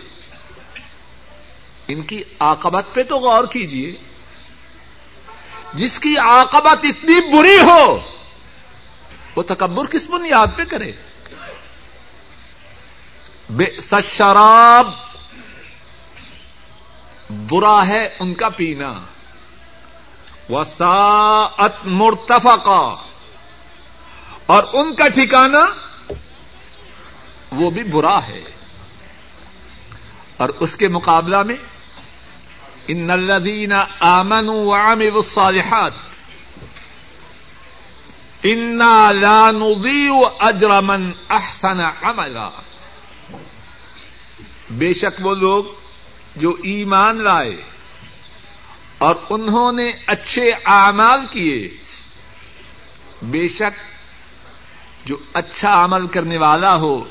ان 1.88 2.02
کی 2.02 2.24
آکبت 2.40 2.86
پہ 2.94 3.04
تو 3.04 3.16
غور 3.16 3.44
کیجیے 3.44 3.92
جس 5.74 6.00
کی 6.00 6.16
آکبت 6.18 6.78
اتنی 6.84 7.38
بری 7.38 7.60
ہو، 7.60 8.00
وہ 9.36 9.44
تکبر 9.44 9.86
کس 9.86 10.10
بنیاد 10.10 10.58
پہ 10.58 10.64
کرے؟ 10.64 10.92
بے 13.50 13.66
شراب 14.04 14.88
برا 17.30 17.88
ہے 17.88 18.06
ان 18.20 18.34
کا 18.34 18.50
پینا۔ 18.50 18.92
وساعت 20.50 21.86
مرتفقہ۔ 21.86 23.05
اور 24.46 24.64
ان 24.74 24.96
کا 24.96 25.08
ٹھکانا 25.08 25.60
وہ 27.52 27.70
بھی 27.70 27.84
برا 27.84 28.28
ہے۔ 28.28 28.44
اور 30.38 30.50
اس 30.50 30.76
کے 30.76 30.88
مقابلہ 30.88 31.44
میں 31.44 31.56
ان 32.88 33.12
الذین 33.12 33.72
آمنوا 34.00 34.56
وعملوا 34.56 35.16
الصالحات 35.16 35.94
انا 38.44 39.12
لا 39.12 39.52
نضيع 39.52 40.14
اجر 40.40 40.82
من 40.82 41.12
احسن 41.30 41.80
عملا۔ 41.80 42.50
بے 44.70 44.94
شک 44.94 45.26
وہ 45.26 45.36
لوگ 45.36 45.64
جو 46.36 46.50
ایمان 46.50 47.24
لائے 47.24 47.62
اور 48.98 49.16
انہوں 49.30 49.72
نے 49.72 49.92
اچھے 50.08 50.52
اعمال 50.66 51.26
کیے، 51.26 51.78
بے 53.22 53.48
شک 53.48 53.95
جو 55.06 55.16
اچھا 55.34 55.84
عمل 55.84 56.08
کرنے 56.08 56.38
والا 56.38 56.76
ہو، 56.76 57.04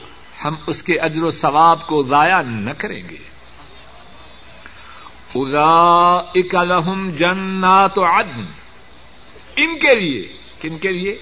ہم 0.44 0.54
اس 0.66 0.82
کے 0.82 0.94
اجر 0.98 1.22
و 1.22 1.30
ثواب 1.30 1.86
کو 1.86 2.02
ضائع 2.02 2.42
نہ 2.42 2.70
کریں 2.78 3.02
گے۔ 3.10 3.34
الا 5.34 6.62
لہم 6.62 7.10
جنات 7.10 7.98
عدن۔ 7.98 8.40
ان 9.56 9.78
کے 9.78 9.94
لیے، 10.00 10.36
کن 10.60 10.78
کے 10.78 10.88
لیے؟ 10.88 11.12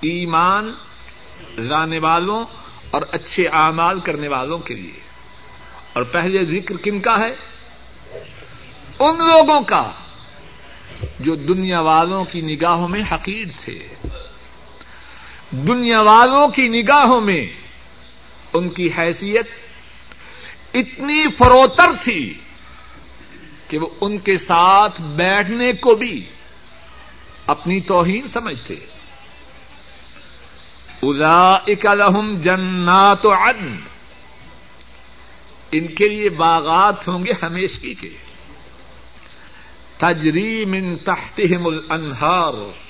ایمان 0.00 0.72
لانے 1.58 1.98
والوں 1.98 2.44
اور 2.90 3.02
اچھے 3.12 3.48
اعمال 3.48 4.00
کرنے 4.00 4.28
والوں 4.28 4.58
کے 4.58 4.74
لیے۔ 4.74 5.00
اور 5.92 6.02
پہلے 6.02 6.44
ذکر 6.44 6.76
کن 6.76 7.00
کا 7.00 7.18
ہے؟ 7.18 7.34
ان 8.98 9.16
لوگوں 9.16 9.60
کا 9.60 9.90
جو 11.20 11.34
دنیا 11.34 11.80
والوں 11.80 12.24
کی 12.24 12.40
نگاہوں 12.40 12.88
میں 12.88 13.02
حقیر 13.12 13.44
تھے۔ 13.64 13.94
دنیا 15.54 16.00
والوں 16.00 16.48
کی 16.48 16.82
نگاہوں 16.82 17.20
میں 17.20 17.42
ان 18.52 18.68
کی 18.68 18.88
حیثیت 18.98 19.46
اتنی 20.74 21.30
فروتر 21.30 21.92
تھی 22.04 22.34
کہ 23.68 23.78
وہ 23.78 23.86
ان 24.00 24.18
کے 24.18 24.36
ساتھ 24.36 25.02
بیٹھنے 25.02 25.72
کو 25.72 25.94
بھی 25.94 26.24
اپنی 27.46 27.80
توہین 27.80 28.26
سمجھتے۔ 28.26 28.74
ادا 31.02 31.56
لہم 31.94 32.32
جنات 32.32 33.26
عدن۔ 33.26 33.76
ان 35.72 35.86
کے 35.86 36.08
لیے 36.08 36.28
باغات 36.28 37.08
ہوں 37.08 37.26
گے 37.26 37.32
ہمیشگی 37.42 37.94
کے۔ 37.94 38.10
تجری 39.98 40.64
من 40.64 40.96
تحتہم 40.96 41.66
الانہار۔ 41.66 42.83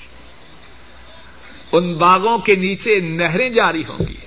ان 1.77 1.93
باغوں 1.93 2.37
کے 2.37 2.55
نیچے 2.55 2.99
نہریں 2.99 3.49
جاری 3.49 3.81
ہوں 3.81 4.07
گی۔ 4.07 4.17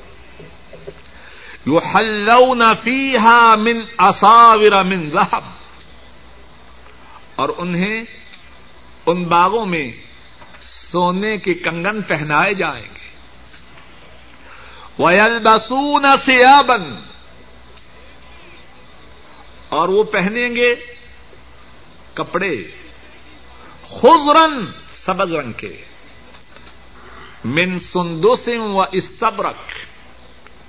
یحلون 1.67 2.63
فیہا 2.83 3.55
من 3.55 3.81
اصاور 3.99 4.85
من 4.85 5.11
ذہب 5.11 5.45
اور 7.35 7.49
انہیں 7.57 8.03
ان 9.07 9.25
باغوں 9.25 9.67
میں 9.67 9.93
سونے 10.63 11.37
کے 11.37 11.55
کنگن 11.55 12.03
پہنائے 12.03 12.55
جائیں 12.55 12.87
گے۔ 12.95 13.09
ویل 14.99 15.39
بسون 15.39 16.05
سیابن 16.19 16.83
اور 19.69 19.89
وہ 19.89 20.03
پہنیں 20.03 20.57
گے 20.57 20.75
کپڑے 22.15 22.71
خزرن 23.83 24.67
سبز 24.91 25.35
رنگ 25.35 25.53
کے۔ 25.53 25.88
من 27.45 27.79
سندوسم 27.79 28.77
و 28.77 28.83
استبرک 28.93 29.73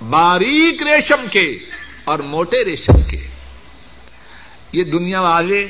باریک 0.02 0.82
ریشم 0.82 1.26
کے 1.30 1.58
اور 2.04 2.18
موٹے 2.18 2.64
ریشم 2.64 3.02
کے۔ 3.10 3.26
یہ 4.72 4.84
دنیا 4.84 5.20
والے 5.20 5.66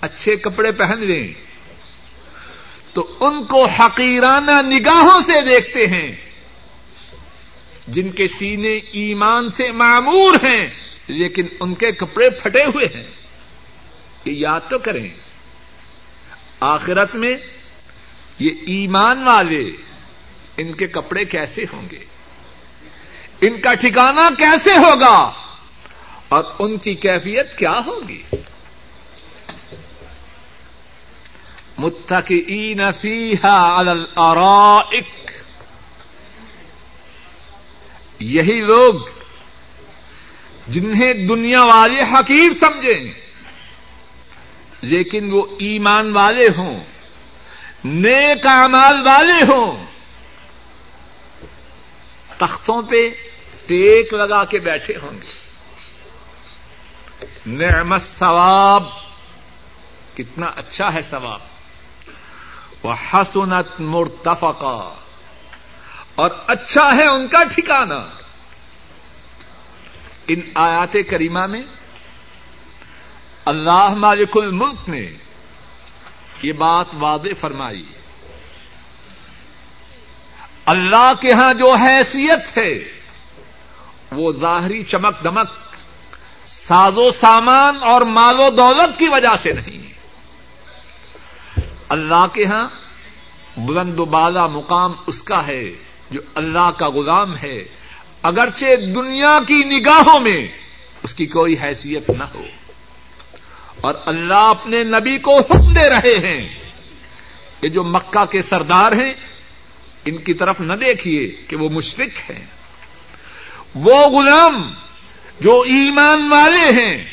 اچھے 0.00 0.36
کپڑے 0.36 0.70
پہن 0.70 1.06
لیں، 1.06 1.32
تو 2.92 3.16
ان 3.20 3.44
کو 3.44 3.64
حقیرانہ 3.64 4.62
نگاہوں 4.62 5.20
سے 5.20 5.40
دیکھتے 5.40 5.86
ہیں، 5.86 6.16
جن 7.88 8.10
کے 8.10 8.26
سینے 8.26 8.76
ایمان 8.76 9.50
سے 9.50 9.72
معمور 9.72 10.34
ہیں، 10.34 10.70
لیکن 11.06 11.46
ان 11.60 11.74
کے 11.74 11.92
کپڑے 11.92 12.30
پھٹے 12.30 12.64
ہوئے 12.64 12.86
ہیں۔ 12.86 13.10
یہ 14.24 14.32
یاد 14.32 14.60
تو 14.70 14.78
کریں، 14.78 15.08
آخرت 16.60 17.14
میں 17.14 17.36
یہ 18.38 18.50
ایمان 18.66 19.22
والے 19.22 19.87
ان 20.58 20.72
کے 20.72 20.86
کپڑے 20.86 21.24
کیسے 21.24 21.62
ہوں 21.72 21.88
گے؟ 21.90 22.04
ان 23.40 23.60
کا 23.60 23.74
ٹھکانا 23.74 24.28
کیسے 24.38 24.72
ہوگا؟ 24.72 25.32
اور 26.28 26.42
ان 26.58 26.76
کی 26.76 26.94
کیفیت 26.94 27.58
کیا 27.58 27.78
ہوگی؟ 27.86 28.22
متقین 31.78 32.90
فیہا 32.90 33.80
علی 33.80 33.90
الارائک۔ 33.90 35.30
یہی 38.18 38.60
لوگ 38.60 38.94
جنہیں 40.68 41.12
دنیا 41.12 41.62
والے 41.62 42.02
حقیر 42.02 42.52
سمجھیں 42.60 43.12
لیکن 44.82 45.28
وہ 45.32 45.42
ایمان 45.42 46.12
والے 46.12 46.46
ہوں، 46.46 46.84
نیک 47.84 48.46
اعمال 48.46 49.06
والے 49.06 49.44
ہوں۔ 49.44 49.97
تختوں 52.38 52.82
پہ 52.82 53.08
ٹیک 53.66 54.14
لگا 54.14 54.44
کے 54.44 54.58
بیٹھے 54.58 54.94
ہوں 55.02 55.12
گے۔ 55.12 55.48
نعمت 57.46 58.02
ثواب، 58.02 58.82
کتنا 60.16 60.46
اچھا 60.46 60.94
ہے 60.94 61.00
ثواب۔ 61.00 61.40
وہ 62.82 62.94
حسنت 63.14 63.80
مرتفقہ 63.80 64.94
اور 66.14 66.30
اچھا 66.46 66.92
ہے 66.94 67.06
ان 67.06 67.28
کا 67.28 67.44
ٹھکانا 67.44 68.06
ان 70.28 70.40
آیات 70.54 70.96
کریمہ 71.10 71.46
میں 71.46 71.62
اللہ 73.44 73.88
مالک 73.88 74.30
الملک 74.34 74.88
نے 74.88 75.10
یہ 76.42 76.52
بات 76.52 76.86
واضح 76.94 77.28
فرمائی۔ 77.40 77.84
اللہ 80.68 81.12
کے 81.20 81.32
ہاں 81.32 81.54
جو 81.54 81.74
حیثیت 81.74 82.58
ہے، 82.58 82.84
وہ 84.12 84.32
ظاہری 84.32 84.82
چمک 84.82 85.24
دمک، 85.24 85.50
ساز 86.46 86.92
و 86.96 87.10
سامان 87.10 87.76
اور 87.80 88.00
مال 88.00 88.40
و 88.40 88.50
دولت 88.50 88.98
کی 88.98 89.08
وجہ 89.08 89.36
سے 89.36 89.52
نہیں۔ 89.52 89.92
اللہ 91.88 92.26
کے 92.32 92.44
ہاں 92.44 92.68
بلند 93.56 94.00
و 94.00 94.04
بالا 94.04 94.46
مقام 94.46 94.92
اس 95.06 95.22
کا 95.22 95.46
ہے 95.46 95.70
جو 96.10 96.20
اللہ 96.34 96.70
کا 96.78 96.88
غلام 96.88 97.36
ہے۔ 97.36 97.62
اگرچہ 98.22 98.76
دنیا 98.94 99.38
کی 99.46 99.64
نگاہوں 99.64 100.20
میں 100.20 100.46
اس 101.02 101.14
کی 101.14 101.26
کوئی 101.26 101.54
حیثیت 101.62 102.10
نہ 102.10 102.24
ہو۔ 102.34 102.44
اور 103.80 103.94
اللہ 104.06 104.34
اپنے 104.34 104.82
نبی 104.82 105.18
کو 105.18 105.38
حکم 105.38 105.72
دے 105.72 105.90
رہے 105.90 106.26
ہیں 106.26 106.48
کہ 107.60 107.68
جو 107.68 107.82
مکہ 107.82 108.24
کے 108.24 108.42
سردار 108.42 108.92
ہیں 108.92 109.37
ان 110.08 110.18
کی 110.18 110.34
طرف 110.34 110.60
نہ 110.60 110.72
دیکھیے 110.72 111.36
کہ 111.48 111.56
وہ 111.56 111.68
مشرق 111.68 112.30
ہیں۔ 112.30 112.46
وہ 113.74 113.94
غلام 113.94 114.74
جو 115.40 115.60
ایمان 115.60 116.32
والے 116.32 116.82
ہیں 116.82 117.04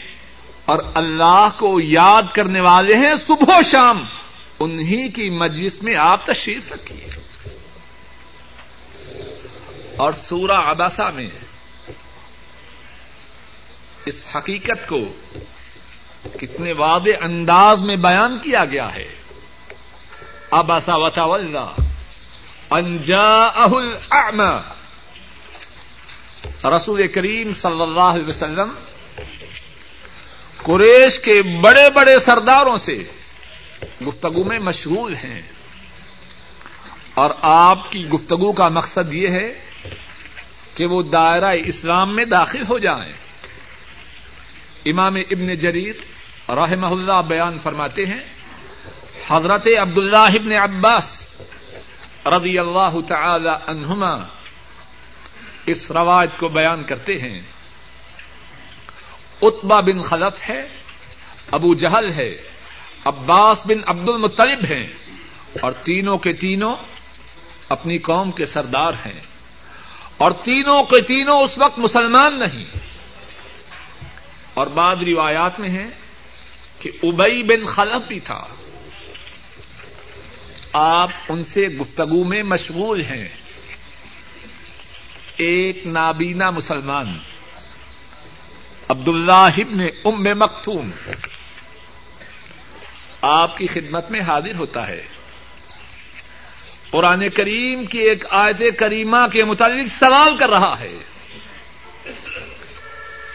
اور 0.66 0.80
اللہ 0.96 1.48
کو 1.60 1.80
یاد 1.82 2.24
کرنے 2.34 2.62
والے 2.62 2.96
ہیں 2.96 3.14
صبح 3.14 3.58
و 3.58 3.62
شام، 3.72 4.06
انہی 4.60 5.10
کی 5.10 5.30
مجلس 5.30 5.84
میں 5.84 5.98
آپ 5.98 6.26
تشریف 6.26 6.72
رکھیے۔ 6.72 7.08
اور 9.98 10.12
سورہ 10.12 10.58
اباسا 10.58 11.10
میں 11.10 11.30
اس 14.06 14.26
حقیقت 14.36 14.88
کو 14.88 15.00
کتنے 16.42 16.72
واضح 16.72 17.10
انداز 17.22 17.82
میں 17.82 17.96
بیان 17.96 18.38
کیا 18.38 18.66
گیا 18.66 18.96
ہے۔ 18.96 19.06
اباسا 20.52 20.96
وطا 20.96 21.26
انجا 22.70 23.46
اہل 23.46 23.96
رسول 26.66 27.08
کریم 27.08 27.54
صلی 27.54 27.82
اللہ 27.82 28.00
علیہ 28.00 28.28
وسلم 28.28 28.74
قریش 30.58 31.20
کے 31.20 31.42
بڑے 31.62 31.90
بڑے 31.90 32.18
سرداروں 32.20 32.78
سے 32.78 33.04
گفتگو 34.08 34.44
میں 34.44 34.60
مشغول 34.60 35.16
ہیں۔ 35.16 35.42
اور 37.14 37.30
آپ 37.42 37.92
کی 37.92 38.00
گفتگو 38.10 38.52
کا 38.52 38.70
مقصد 38.70 39.14
یہ 39.14 39.28
ہے 39.28 39.66
کہ 40.76 40.86
وہ 40.86 41.04
دائرہ 41.04 41.54
اسلام 41.66 42.16
میں 42.16 42.26
داخل 42.26 42.62
ہو 42.62 42.78
جائیں۔ 42.78 43.14
امام 44.86 45.16
ابن 45.16 45.56
جریر 45.56 45.96
رحمہ 46.50 46.88
اللہ 46.88 47.22
بیان 47.28 47.60
فرماتے 47.60 48.06
ہیں، 48.06 48.20
حضرت 49.30 49.68
عبداللہ 49.82 50.18
ابن 50.18 50.54
عباس 50.54 51.15
رضی 52.26 52.60
اللہ 52.60 53.02
تعالی 53.08 53.50
عنہما 53.68 54.18
اس 55.66 55.92
روایت 55.92 56.40
کو 56.40 56.48
بیان 56.48 56.84
کرتے 56.84 57.14
ہیں۔ 57.14 57.42
اتبا 59.42 59.80
بن 59.80 60.02
خلف 60.02 60.50
ہے، 60.50 60.68
ابو 61.52 61.74
جہل 61.74 62.12
ہے، 62.12 62.36
عباس 63.06 63.66
بن 63.66 63.78
عبد 63.86 64.10
المطلب 64.10 64.60
ہیں 64.72 64.88
اور 65.62 65.72
تینوں 65.72 66.18
کے 66.18 66.34
تینوں 66.34 66.76
اپنی 67.70 67.98
قوم 67.98 68.32
کے 68.32 68.46
سردار 68.46 68.94
ہیں۔ 69.06 69.22
اور 70.18 70.32
تینوں 70.32 70.84
کے 70.84 71.02
تینوں 71.02 71.40
اس 71.40 71.60
وقت 71.60 71.80
مسلمان 71.80 72.40
نہیں۔ 72.40 72.66
اور 74.54 74.68
بعد 74.68 74.96
روایات 74.96 75.60
میں 75.60 75.70
ہے 75.70 75.90
کہ 76.80 76.92
ابئی 77.04 77.44
بن 77.44 77.66
خلف 77.66 78.08
بھی 78.08 78.20
تھا۔ 78.20 78.48
آپ 80.78 81.10
ان 81.30 81.44
سے 81.44 81.62
گفتگو 81.62 82.24
میں 82.24 82.44
مشغول 82.44 83.02
ہیں۔ 83.02 83.28
ایک 85.38 85.88
نابینا 85.88 86.50
مسلمان 86.50 87.18
عبد 88.90 89.08
اللہ 89.08 89.32
ابن 89.32 89.80
ام 90.06 90.40
مختوم 90.40 90.92
آپ 93.22 93.58
کی 93.58 93.66
خدمت 93.66 94.12
میں 94.12 94.22
حاضر 94.22 94.56
ہوتا 94.56 94.88
ہے۔ 94.88 95.02
قرآن 96.92 97.30
کریم 97.30 97.86
کی 97.86 98.00
ایک 98.00 98.26
آیت 98.30 98.64
کریمہ 98.80 99.28
کے 99.34 99.44
متعلق 99.44 99.88
سوال 99.88 100.38
کر 100.38 100.50
رہا 100.50 100.80
ہے۔ 100.80 100.98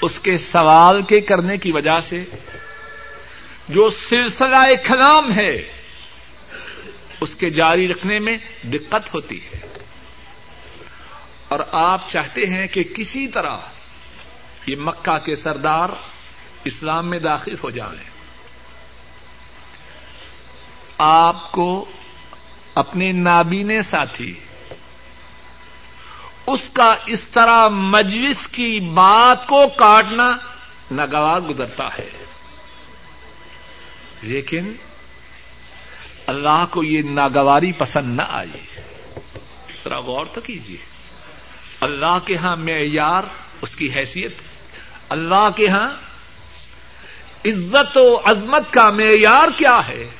اس 0.02 0.20
کے 0.20 0.36
سوال 0.36 1.02
کے 1.02 1.20
کرنے 1.20 1.56
کی 1.56 1.72
وجہ 1.72 1.98
سے 1.98 2.24
جو 3.68 3.90
سلسلہ 3.90 4.74
کلام 4.86 5.32
ہے 5.32 5.79
اس 7.20 7.34
کے 7.34 7.50
جاری 7.50 7.88
رکھنے 7.88 8.18
میں 8.18 8.38
دقت 8.62 9.14
ہوتی 9.14 9.44
ہے۔ 9.44 9.78
اور 11.48 11.60
آپ 11.72 12.10
چاہتے 12.10 12.40
ہیں 12.40 12.66
کہ 12.66 12.82
کسی 12.82 13.28
طرح 13.28 13.56
یہ 14.66 14.76
مکہ 14.76 15.18
کے 15.18 15.36
سردار 15.36 15.88
اسلام 16.64 17.10
میں 17.10 17.18
داخل 17.18 17.52
ہو 17.64 17.70
جائیں۔ 17.70 18.10
آپ 20.98 21.52
کو 21.52 21.90
اپنے 22.74 23.12
نابینے 23.12 23.82
ساتھی 23.82 24.34
اس 26.46 26.70
کا 26.72 26.94
اس 27.06 27.22
طرح 27.22 27.68
مجلس 27.68 28.46
کی 28.46 28.80
بات 28.80 29.46
کو 29.46 29.68
کاٹنا 29.68 30.36
ناگوار 30.90 31.40
گزرتا 31.40 31.98
ہے۔ 31.98 32.10
لیکن 34.22 34.72
اللہ 36.30 36.64
کو 36.70 36.84
یہ 36.84 37.02
ناگواری 37.02 37.72
پسند 37.72 38.16
نہ 38.16 38.22
آئی 38.28 38.80
ذرا 39.84 40.00
غور 40.00 40.24
تو 40.24 40.40
کیجیے 40.40 40.76
اللہ 41.80 42.18
کے 42.26 42.36
ہاں 42.36 42.56
معیار، 42.56 43.22
اس 43.62 43.76
کی 43.76 43.92
حیثیت۔ 43.96 44.34
اللہ 45.08 45.50
کے 45.56 45.68
ہاں 45.68 45.90
عزت 47.44 47.96
و 47.96 48.20
عظمت 48.24 48.72
کا 48.72 48.90
معیار 48.90 49.48
کیا 49.58 49.88
ہے؟ 49.88 50.10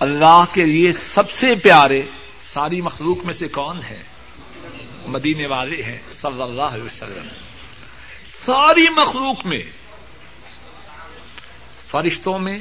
اللہ 0.00 0.44
کے 0.52 0.64
لیے 0.64 0.92
سب 0.92 1.30
سے 1.30 1.54
پیارے 1.54 2.02
ساری 2.40 2.80
مخلوق 2.80 3.24
میں 3.24 3.34
سے 3.34 3.48
کون 3.48 3.80
ہے؟ 3.90 4.02
مدینے 5.06 5.46
والے 5.46 5.82
ہیں، 5.82 5.98
صلی 6.12 6.42
اللہ 6.42 6.62
علیہ 6.62 6.84
وسلم۔ 6.84 7.28
ساری 8.26 8.88
مخلوق 8.88 9.46
میں 9.46 9.79
فرشتوں 11.90 12.38
میں، 12.38 12.58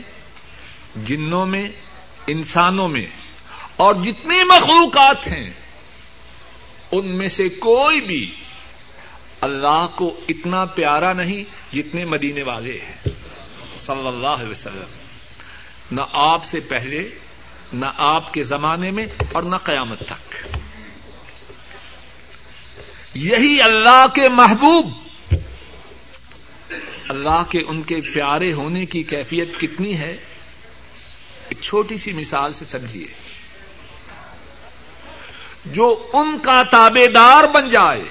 جنوں 0.96 1.46
میں، 1.46 1.68
انسانوں 2.28 2.88
میں، 2.88 3.06
اور 3.76 3.96
جتنے 3.96 4.44
مخلوقات 4.44 5.28
ہیں، 5.28 5.50
ان 6.92 7.18
میں 7.18 7.28
سے 7.28 7.50
کوئی 7.50 8.02
بھی 8.02 8.36
اللہ 9.42 9.88
کو 9.96 10.20
اتنا 10.30 10.66
پیارا 10.66 11.14
نہیں 11.14 11.74
جتنے 11.76 12.06
مدینے 12.06 12.44
والے 12.44 12.78
ہیں۔ 12.78 13.08
صلی 13.76 14.08
اللہ 14.08 14.28
علیہ 14.28 14.50
وسلم۔ 14.50 14.88
نہ 15.92 16.02
آپ 16.14 16.44
سے 16.44 16.60
پہلے، 16.60 17.10
نہ 17.74 17.86
آپ 17.98 18.34
کے 18.34 18.44
زمانے 18.44 18.92
میں، 18.92 19.06
اور 19.34 19.44
نہ 19.44 19.56
قیامت 19.56 20.00
تک۔ 20.00 20.36
یہی 23.14 23.62
اللہ 23.62 24.06
کے 24.16 24.30
محبوب 24.30 25.09
اللہ 27.10 27.44
کے 27.50 27.60
ان 27.68 27.82
کے 27.82 27.96
پیارے 28.14 28.54
ہونے 28.54 28.86
کی 28.86 29.04
کیفیت 29.04 29.60
کتنی 29.60 29.98
ہے؟ 29.98 30.18
ایک 31.50 31.62
چھوٹی 31.62 31.98
سی 31.98 32.14
مثال 32.14 32.52
سے 32.52 32.66
سمجھیے۔ 32.66 33.08
جو 35.66 36.10
ان 36.14 36.38
کا 36.40 36.64
تابے 36.64 37.08
دار 37.08 37.44
بن 37.44 37.70
جائے، 37.70 38.04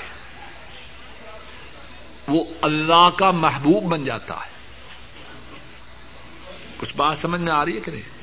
وہ 2.28 2.44
اللہ 2.62 3.08
کا 3.18 3.30
محبوب 3.30 3.84
بن 3.84 4.04
جاتا 4.04 4.34
ہے۔ 4.34 4.50
کچھ 6.76 6.96
بات 6.96 7.18
سمجھ 7.18 7.40
میں 7.40 7.52
آ 7.52 7.64
رہی 7.64 7.74
ہے 7.74 7.80
کہ 7.80 7.90
نہیں؟ 7.90 8.18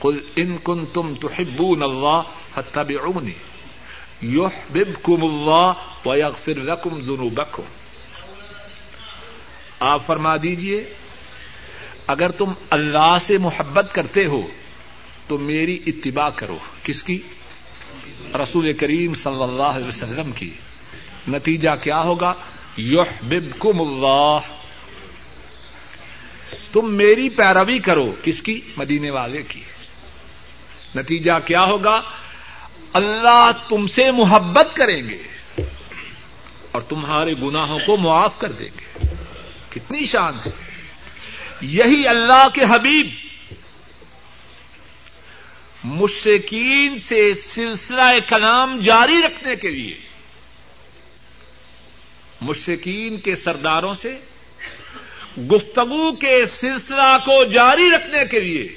کل 0.00 0.18
ان 0.36 0.56
کن 0.64 0.86
تم 0.86 1.14
تو 1.20 1.28
ہبو 1.38 1.74
نلہ 1.74 2.22
فتب 2.50 2.92
یوح 4.20 4.50
بب 4.70 5.04
کم 5.04 5.22
اللہ 5.22 5.72
و 6.08 6.16
یغفر 6.16 6.56
رقم 6.56 7.00
آپ 9.80 10.02
فرما 10.02 10.36
دیجیے، 10.36 10.94
اگر 12.06 12.28
تم 12.28 12.44
اللہ 12.70 13.16
سے 13.20 13.38
محبت 13.38 13.94
کرتے 13.94 14.26
ہو، 14.26 14.46
تو 15.28 15.38
میری 15.38 15.78
اتباع 15.86 16.28
کرو۔ 16.28 16.58
کس 16.82 17.04
کی؟ 17.04 17.18
رسول 18.42 18.72
کریم 18.72 19.14
صلی 19.14 19.42
اللہ 19.42 19.62
علیہ 19.62 19.88
وسلم 19.88 20.32
کی۔ 20.32 20.54
نتیجہ 21.28 21.70
کیا 21.82 22.00
ہوگا؟ 22.00 22.34
یوح 22.76 23.06
بب 23.22 23.60
کم 23.60 23.80
اللہ 23.80 24.38
تم 26.72 26.96
میری 26.96 27.28
پیروی 27.28 27.78
کرو۔ 27.78 28.14
کس 28.24 28.42
کی؟ 28.42 28.60
مدینے 28.76 29.10
والے 29.10 29.42
کی۔ 29.42 29.62
نتیجہ 30.94 31.32
کیا 31.44 31.64
ہوگا؟ 31.64 32.00
اللہ 32.92 33.50
تم 33.68 33.86
سے 33.86 34.10
محبت 34.10 34.76
کریں 34.76 35.02
گے 35.02 35.22
اور 36.72 36.80
تمہارے 36.80 37.32
گناہوں 37.32 37.78
کو 37.86 37.96
معاف 37.96 38.38
کر 38.38 38.52
دیں 38.52 38.68
گے۔ 38.68 39.05
کتنی 39.76 40.06
شان 40.06 40.34
ہے 40.34 40.50
یہی 41.60 42.08
اللہ 42.08 42.48
کے 42.54 42.60
حبیب۔ 42.70 43.10
مشرقین 45.84 46.98
سے 46.98 47.34
سلسلہ 47.34 48.02
کلام 48.28 48.78
جاری 48.78 49.22
رکھنے 49.22 49.56
کے 49.56 49.70
لیے۔ 49.70 49.98
مشرقین 52.40 53.20
کے 53.20 53.34
سرداروں 53.36 53.94
سے 53.94 54.18
گفتگو 55.38 56.12
کے 56.12 56.44
سلسلہ 56.44 57.16
کو 57.24 57.44
جاری 57.44 57.90
رکھنے 57.90 58.24
کے 58.24 58.40
لیے۔ 58.40 58.68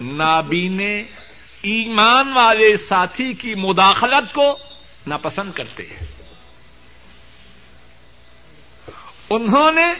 نابینے 0.00 1.02
ایمان 1.62 2.32
والے 2.32 2.76
ساتھی 2.76 3.34
کی 3.34 3.54
مداخلت 3.54 4.34
کو 4.34 4.58
ناپسند 5.06 5.52
کرتے 5.52 5.82
ہیں۔ 5.82 6.17
انہوں 9.30 9.72
نے 9.72 9.94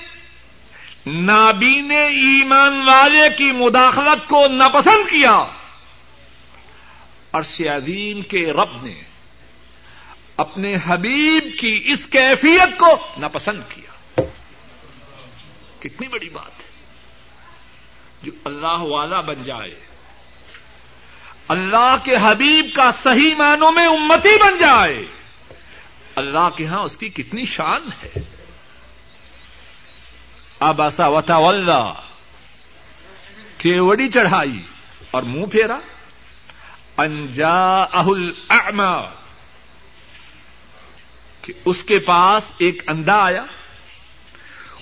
نابین 1.07 1.91
ایمان 1.91 2.89
والے 2.89 3.31
کی 3.39 3.53
مداخلت 3.53 4.29
کو 4.29 4.47
ناپسند 4.47 5.11
کیا۔ 5.11 5.47
اور 7.31 7.43
عظیم 7.77 8.23
کے 8.23 8.53
رب 8.53 8.83
نے 8.83 9.03
اپنے 10.37 10.75
حبیب 10.87 11.43
کی 11.61 11.81
اس 11.85 12.07
کیفیت 12.07 12.79
کو 12.79 12.99
ناپسند 13.19 13.61
کیا۔ 13.69 14.21
کتنی 15.81 16.09
بڑی 16.09 16.29
بات 16.29 16.61
ہے۔ 16.61 16.85
جو 18.23 18.33
اللہ 18.45 18.81
والا 18.81 19.21
بن 19.21 19.43
جائے، 19.43 19.81
اللہ 21.49 21.97
کے 22.05 22.17
حبیب 22.23 22.67
کا 22.75 22.91
صحیح 22.91 23.35
معنوں 23.35 23.73
میں 23.73 23.87
امتی 23.87 24.39
بن 24.43 24.59
جائے۔ 24.59 25.07
اللہ 26.17 26.49
کے 26.57 26.67
ہاں 26.67 26.83
اس 26.83 26.97
کی 26.97 27.09
کتنی 27.09 27.45
شان 27.45 27.83
ہے۔ 28.05 28.38
اب 30.61 30.83
ایسا 30.83 31.07
وتا 31.07 31.37
کیوڑی 33.59 34.09
چڑھائی 34.09 34.63
اور 35.11 35.23
منہ 35.23 35.47
پھیرا۔ 35.47 35.79
انجا 36.97 37.83
اہل 37.83 38.31
کہ 41.43 41.53
اس 41.65 41.85
کے 41.85 41.99
پاس 41.99 42.53
ایک 42.59 42.83
اندھا 42.87 43.19
آیا۔ 43.25 43.45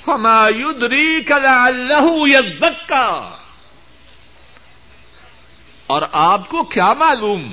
ہمایودری 0.07 1.23
کلا 1.23 1.65
اللہ 1.65 2.07
یزکا 2.11 3.37
اور 5.87 6.03
آپ 6.13 6.49
کو 6.49 6.63
کیا 6.63 6.93
معلوم؟ 6.93 7.53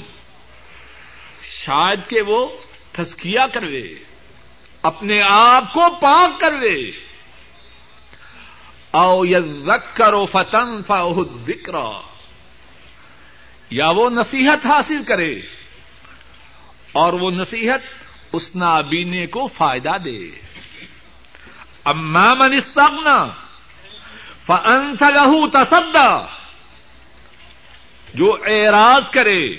شاید 1.44 2.00
کہ 2.08 2.22
وہ 2.22 2.50
تھسکیا 2.92 3.48
کروے، 3.48 3.96
اپنے 4.82 5.22
آپ 5.30 5.74
کو 5.74 5.90
پاک 6.02 6.40
کروے۔ 6.40 7.03
او 8.94 9.26
یذکر 9.26 10.26
فتن 10.26 10.84
فاہ 10.84 11.04
ذکر 11.48 11.74
یا 13.70 13.90
وہ 13.90 14.10
نصیحت 14.10 14.66
حاصل 14.66 15.04
کرے 15.04 15.40
اور 16.92 17.14
وہ 17.14 17.32
نصیحت 17.32 17.82
اس 18.34 18.56
نابینے 18.56 19.28
کو 19.28 19.48
فائدہ 19.48 19.98
دے۔ 20.06 20.30
اما 21.86 22.34
من 22.34 22.54
استغنا 22.54 23.26
فانت 24.42 25.04
له 25.04 25.50
تصدى۔ 25.54 26.26
جو 28.14 28.38
اعراض 28.46 29.10
کرے، 29.10 29.56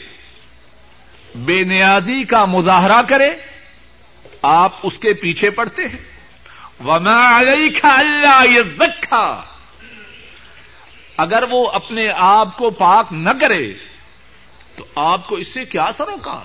بے 1.35 1.65
نیازی 1.65 2.25
کا 2.25 2.45
مظاہرہ 2.45 3.03
کرے، 3.09 3.29
آپ 4.43 4.73
اس 4.83 4.99
کے 4.99 5.13
پیچھے 5.13 5.51
پڑتے 5.51 5.83
ہیں۔ 5.83 6.14
وما 6.85 7.41
علیک 7.41 7.85
اللہ 7.85 8.45
یہ 8.45 9.15
اگر 11.17 11.45
وہ 11.51 11.71
اپنے 11.71 12.09
آپ 12.17 12.57
کو 12.57 12.71
پاک 12.71 13.07
نہ 13.11 13.31
کرے، 13.41 13.73
تو 14.77 14.85
آپ 14.95 15.27
کو 15.27 15.37
اس 15.37 15.55
سے 15.55 15.65
کیا 15.65 15.87
سروکار؟ 15.97 16.45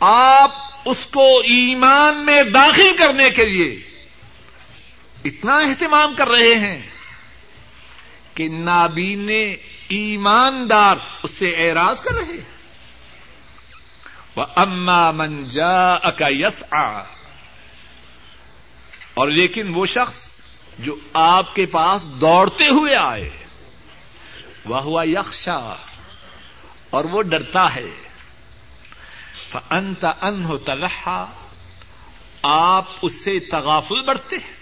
آپ 0.00 0.50
اس 0.84 1.06
کو 1.06 1.38
ایمان 1.38 2.26
میں 2.26 2.42
داخل 2.42 2.96
کرنے 2.96 3.30
کے 3.30 3.44
لیے 3.44 3.80
اتنا 5.24 5.56
اہتمام 5.56 6.14
کر 6.14 6.28
رہے 6.28 6.54
ہیں 6.54 6.90
کہ 8.34 8.48
نابین 8.48 9.28
ایماندار 9.88 10.96
اس 11.22 11.30
سے 11.30 11.50
اعراض 11.50 12.00
کر 12.00 12.14
رہے 12.14 12.32
ہیں۔ 12.32 12.56
وہ 14.36 14.44
اما 14.56 15.10
منجا 15.10 15.94
اکا 15.94 16.26
یس 16.28 16.64
آ 16.70 17.15
اور 19.16 19.28
لیکن 19.28 19.72
وہ 19.74 19.86
شخص 19.86 20.30
جو 20.78 20.96
آپ 21.12 21.54
کے 21.54 21.66
پاس 21.66 22.08
دوڑتے 22.20 22.68
ہوئے 22.68 22.96
آئے، 22.96 23.30
وہ 24.64 24.82
ہوا 24.82 25.02
یکشا 25.06 25.74
اور 26.90 27.04
وہ 27.04 27.22
ڈرتا 27.22 27.74
ہے۔ 27.74 27.90
انت 29.70 30.04
ان 30.22 30.44
ہو 30.44 30.56
تلحا، 30.56 31.26
آپ 32.42 32.84
اس 33.02 33.24
سے 33.24 33.38
تغافل 33.38 34.02
بڑھتے 34.02 34.36
ہیں۔ 34.36 34.52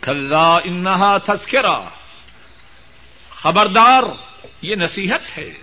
کھلا 0.00 0.56
انہا 0.56 1.18
تھسکرا 1.18 1.88
خبردار، 3.30 4.02
یہ 4.62 4.76
نصیحت 4.76 5.38
ہے۔ 5.38 5.54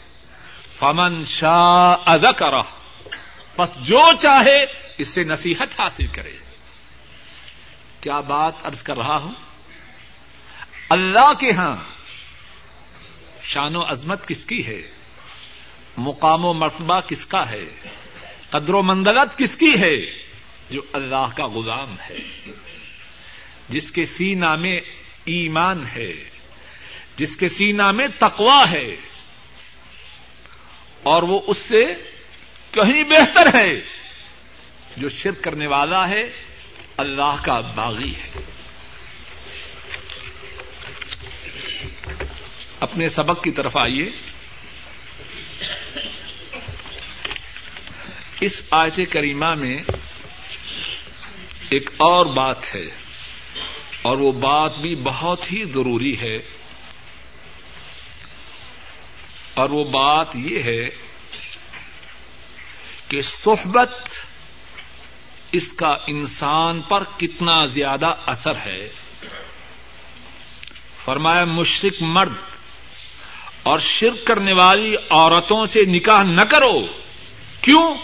فمن 0.80 1.24
شاہ 1.24 1.96
ادا 2.06 2.32
کرا 2.32 2.62
بس 3.58 3.76
جو 3.76 4.02
چاہے، 4.22 4.66
اس 4.98 5.08
سے 5.08 5.24
نصیحت 5.24 5.82
حاصل 5.82 6.08
کرے۔ 6.08 6.47
کیا 8.02 8.20
بات 8.20 8.54
ارض 8.66 8.84
کر 8.84 8.98
رہا 8.98 9.18
ہوں؟ 9.18 9.34
اللہ 10.90 11.34
کے 11.40 11.52
ہاں 11.52 11.76
شان 13.42 13.76
و 13.76 13.92
عظمت 13.92 14.28
کس 14.28 14.46
کی 14.46 14.68
ہے؟ 14.68 14.92
مقام 15.98 16.46
و 16.46 16.54
مرتبہ 16.54 17.00
کس 17.00 17.26
کا 17.26 17.50
ہے؟ 17.50 17.64
قدر 18.50 18.74
و 18.74 18.82
مندلت 18.82 19.38
کس 19.38 19.56
کی 19.56 19.72
ہے؟ 19.82 20.06
جو 20.70 20.82
اللہ 20.94 21.26
کا 21.36 21.46
غلام 21.46 22.00
ہے۔ 22.00 22.52
جس 23.70 23.92
کے 23.92 24.06
سینا 24.06 24.56
میں 24.56 24.80
ایمان 25.26 25.88
ہے، 25.88 26.30
جس 27.18 27.38
کے 27.38 27.50
سینا 27.50 27.92
میں 27.92 28.08
تقوا 28.20 28.72
ہے، 28.72 28.96
اور 31.04 31.24
وہ 31.24 31.42
اس 31.48 31.58
سے 31.58 31.84
کہیں 32.72 33.04
بہتر 33.04 33.56
ہے۔ 33.56 33.80
جو 34.98 35.10
شرک 35.10 35.44
کرنے 35.44 35.68
والا 35.68 36.10
ہے 36.10 36.47
اللہ 36.98 37.36
کا 37.42 37.60
باغی 37.60 38.16
ہے۔ 38.16 38.30
اپنے 42.80 43.10
سبق 43.10 43.44
کی 43.44 43.52
طرف 43.52 43.78
آئیے۔ 43.78 44.10
اس 48.42 48.64
آیت 48.72 49.00
کریمہ 49.12 49.54
میں 49.54 49.78
ایک 51.70 51.90
اور 51.90 52.26
بات 52.26 52.76
ہے 52.76 52.86
اور 54.02 54.18
وہ 54.18 54.32
بات 54.32 54.78
بھی 54.78 54.96
بہت 54.96 55.52
ہی 55.52 55.64
ضروری 55.64 56.20
ہے۔ 56.20 56.36
اور 59.54 59.70
وہ 59.70 59.84
بات 59.84 60.36
یہ 60.36 60.64
ہے 60.64 60.86
کہ 63.08 63.22
صحبت 63.22 64.10
اس 65.58 65.74
کا 65.74 65.90
انسان 66.08 66.82
پر 66.82 67.04
کتنا 67.18 67.66
زیادہ 67.66 68.16
اثر 68.26 68.56
ہے۔ 68.66 68.90
فرمایا 71.06 71.46
مشرق 71.46 72.04
مرد 72.04 72.34
اور 73.64 73.80
شرک 73.80 74.28
کرنے 74.28 74.54
والی 74.54 74.96
عورتوں 75.10 75.66
سے 75.66 75.86
نکاح 75.86 76.24
نہ 76.24 76.42
کرو۔ 76.42 76.86
کیوں؟ 77.62 77.96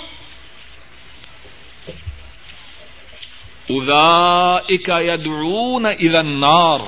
ادا 3.69 4.57
یدعون 5.01 5.85
الى 5.85 6.17
النار۔ 6.17 6.79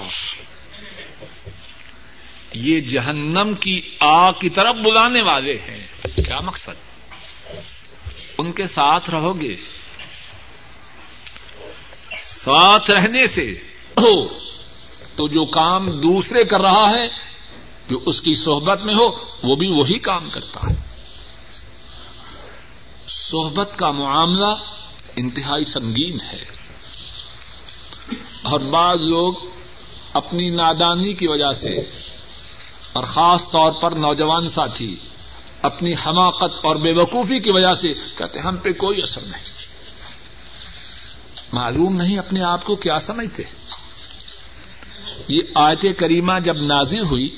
یہ 2.54 2.80
جہنم 2.80 3.54
کی 3.60 3.96
آگ 4.00 4.34
کی 4.34 4.50
طرف 4.50 4.76
بلانے 4.76 5.22
والے 5.22 5.54
ہیں۔ 5.54 5.88
کیا 6.02 6.40
مقصد؟ 6.40 6.72
ان 8.38 8.52
کے 8.52 8.64
ساتھ 8.64 9.10
رہو 9.10 9.42
گے۔ 9.42 9.56
ساتھ 12.26 12.92
رہنے 12.92 13.28
سے 13.28 13.52
ہو، 13.98 14.26
تو 15.16 15.28
جو 15.28 15.46
کام 15.46 15.92
دوسرے 15.92 16.44
کر 16.44 16.62
رہا 16.62 16.90
ہے، 16.90 17.08
جو 17.90 17.98
اس 18.06 18.22
کی 18.22 18.34
صحبت 18.34 18.82
میں 18.82 18.96
ہو، 18.96 19.08
وہ 19.44 19.56
بھی 19.56 19.68
وہی 19.68 20.00
کام 20.00 20.30
کرتا 20.30 20.60
ہے۔ 20.70 20.76
صحبت 23.08 23.72
کا 23.76 23.92
معاملہ 23.92 24.56
انتہائی 25.16 25.64
سنگین 25.64 26.18
ہے۔ 26.22 26.56
اور 28.42 28.60
بعض 28.60 29.04
لوگ 29.04 29.34
اپنی 30.14 30.50
نادانی 30.50 31.14
کی 31.14 31.28
وجہ 31.28 31.52
سے 31.52 31.78
اور 32.94 33.04
خاص 33.04 33.50
طور 33.50 33.72
پر 33.72 33.92
نوجوان 33.92 34.50
ساتھی 34.50 34.96
اپنی 35.62 35.94
حماقت 35.94 36.66
اور 36.66 36.76
بے 36.76 36.94
وقوفی 36.94 37.40
کی 37.40 37.52
وجہ 37.52 37.74
سے 37.74 37.88
کہتے 38.18 38.40
ہم 38.40 38.58
پہ 38.58 38.74
کوئی 38.74 39.02
اثر 39.02 39.22
نہیں۔ 39.22 39.65
معلوم 41.54 41.96
نہیں 41.96 42.18
اپنے 42.18 42.44
آپ 42.44 42.64
کو 42.64 42.76
کیا 42.76 43.00
سمجھتے۔ 43.00 43.44
یہ 45.28 45.42
آیت 45.56 45.86
کریمہ 45.98 46.40
جب 46.44 46.58
نازل 46.58 47.02
ہوئی 47.02 47.36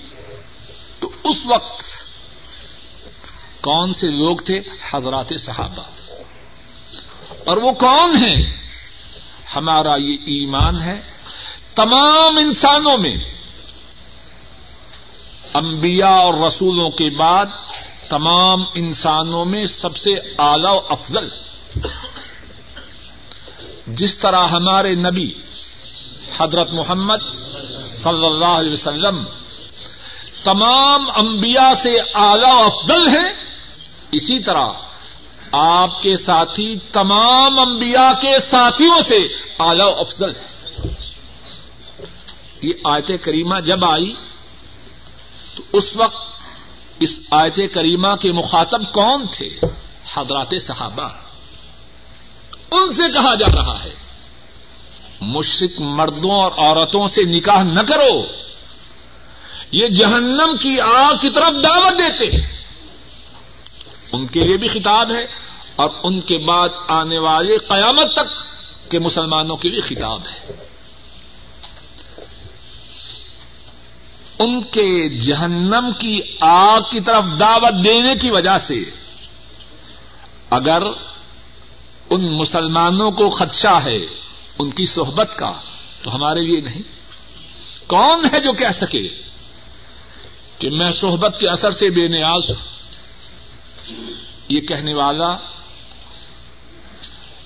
تو 0.99 1.09
اس 1.23 1.37
وقت 1.45 1.83
کون 3.61 3.93
سے 3.93 4.07
لوگ 4.07 4.37
تھے؟ 4.37 4.61
حضرات 4.91 5.33
صحابہ۔ 5.39 5.83
اور 7.45 7.57
وہ 7.57 7.71
کون 7.71 8.15
ہیں؟ 8.15 8.57
ہمارا 9.55 9.95
یہ 9.95 10.13
ایمان 10.13 10.81
ہے۔ 10.81 11.01
تمام 11.75 12.37
انسانوں 12.37 12.97
میں 12.97 13.17
انبیاء 15.53 16.07
اور 16.07 16.33
رسولوں 16.47 16.89
کے 16.89 17.09
بعد 17.09 17.45
تمام 18.09 18.63
انسانوں 18.75 19.45
میں 19.45 19.65
سب 19.65 19.97
سے 19.97 20.13
اعلی 20.39 20.67
و 20.67 20.79
افضل 20.89 21.29
جس 23.87 24.17
طرح 24.17 24.47
ہمارے 24.47 24.95
نبی 24.95 25.33
حضرت 26.37 26.73
محمد 26.73 27.23
صلی 27.87 28.25
اللہ 28.25 28.45
علیہ 28.45 28.71
وسلم 28.71 29.23
تمام 30.43 31.09
انبیاء 31.15 31.73
سے 31.73 31.99
اعلی 32.15 32.45
افضل 32.45 33.07
ہیں، 33.07 33.33
اسی 34.11 34.39
طرح 34.39 34.67
آپ 35.51 36.01
کے 36.01 36.15
ساتھی 36.15 36.79
تمام 36.91 37.59
انبیاء 37.59 38.21
کے 38.21 38.39
ساتھیوں 38.39 39.01
سے 39.01 39.27
اعلی 39.59 39.91
افضل 39.99 40.29
ہے 40.29 40.47
یہ 42.61 42.73
آیت 42.83 43.07
کریمہ 43.07 43.59
جب 43.59 43.85
آئی 43.85 44.13
تو 45.55 45.63
اس 45.73 45.95
وقت 45.95 46.27
اس 46.99 47.19
آیت 47.31 47.55
کریمہ 47.73 48.15
کے 48.15 48.31
مخاطب 48.31 48.93
کون 48.93 49.25
تھے؟ 49.31 49.47
حضرات 50.13 50.53
صحابہ۔ 50.61 51.26
ان 52.71 52.93
سے 52.93 53.11
کہا 53.13 53.35
جا 53.35 53.55
رہا 53.55 53.83
ہے 53.83 53.93
مشرق 55.21 55.81
مردوں 55.81 56.31
اور 56.31 56.51
عورتوں 56.57 57.07
سے 57.07 57.23
نکاح 57.23 57.63
نہ 57.63 57.79
کرو۔ 57.79 58.25
یہ 59.71 59.87
جہنم 59.87 60.57
کی 60.61 60.79
آگ 60.79 61.13
کی 61.21 61.29
طرف 61.29 61.53
دعوت 61.63 61.99
دیتے 61.99 62.37
ہیں۔ 62.37 62.61
ان 64.13 64.27
کے 64.27 64.39
لیے 64.39 64.57
بھی 64.57 64.67
خطاب 64.67 65.11
ہے 65.11 65.25
اور 65.75 65.89
ان 66.03 66.19
کے 66.19 66.37
بعد 66.37 66.69
آنے 66.87 67.17
والے 67.17 67.57
قیامت 67.57 68.13
تک 68.13 68.27
کے 68.91 68.99
مسلمانوں 68.99 69.57
کے 69.57 69.69
لیے 69.69 69.81
خطاب 69.81 70.21
ہے۔ 70.21 70.67
ان 74.39 74.61
کے 74.61 75.17
جہنم 75.17 75.89
کی 75.99 76.21
آگ 76.41 76.81
کی 76.81 76.99
طرف 76.99 77.25
دعوت 77.39 77.83
دینے 77.83 78.15
کی 78.21 78.31
وجہ 78.31 78.57
سے 78.57 78.79
اگر 80.49 80.81
ان 82.09 82.37
مسلمانوں 82.37 83.11
کو 83.11 83.29
خدشہ 83.29 83.79
ہے، 83.85 84.05
ان 84.59 84.71
کی 84.71 84.85
صحبت 84.85 85.31
کا، 85.35 85.51
تو 86.01 86.15
ہمارے 86.15 86.41
لیے 86.41 86.61
نہیں۔ 86.61 86.81
کون 87.87 88.25
ہے 88.33 88.39
جو 88.39 88.53
کہہ 88.53 88.71
سکے 88.73 89.07
کہ 90.59 90.69
میں 90.69 90.89
صحبت 90.89 91.37
کے 91.39 91.47
اثر 91.47 91.71
سے 91.71 91.89
بے 91.89 92.07
نیاز 92.07 92.49
ہوں؟ 92.49 92.65
یہ 94.49 94.61
کہنے 94.61 94.93
والا 94.93 95.37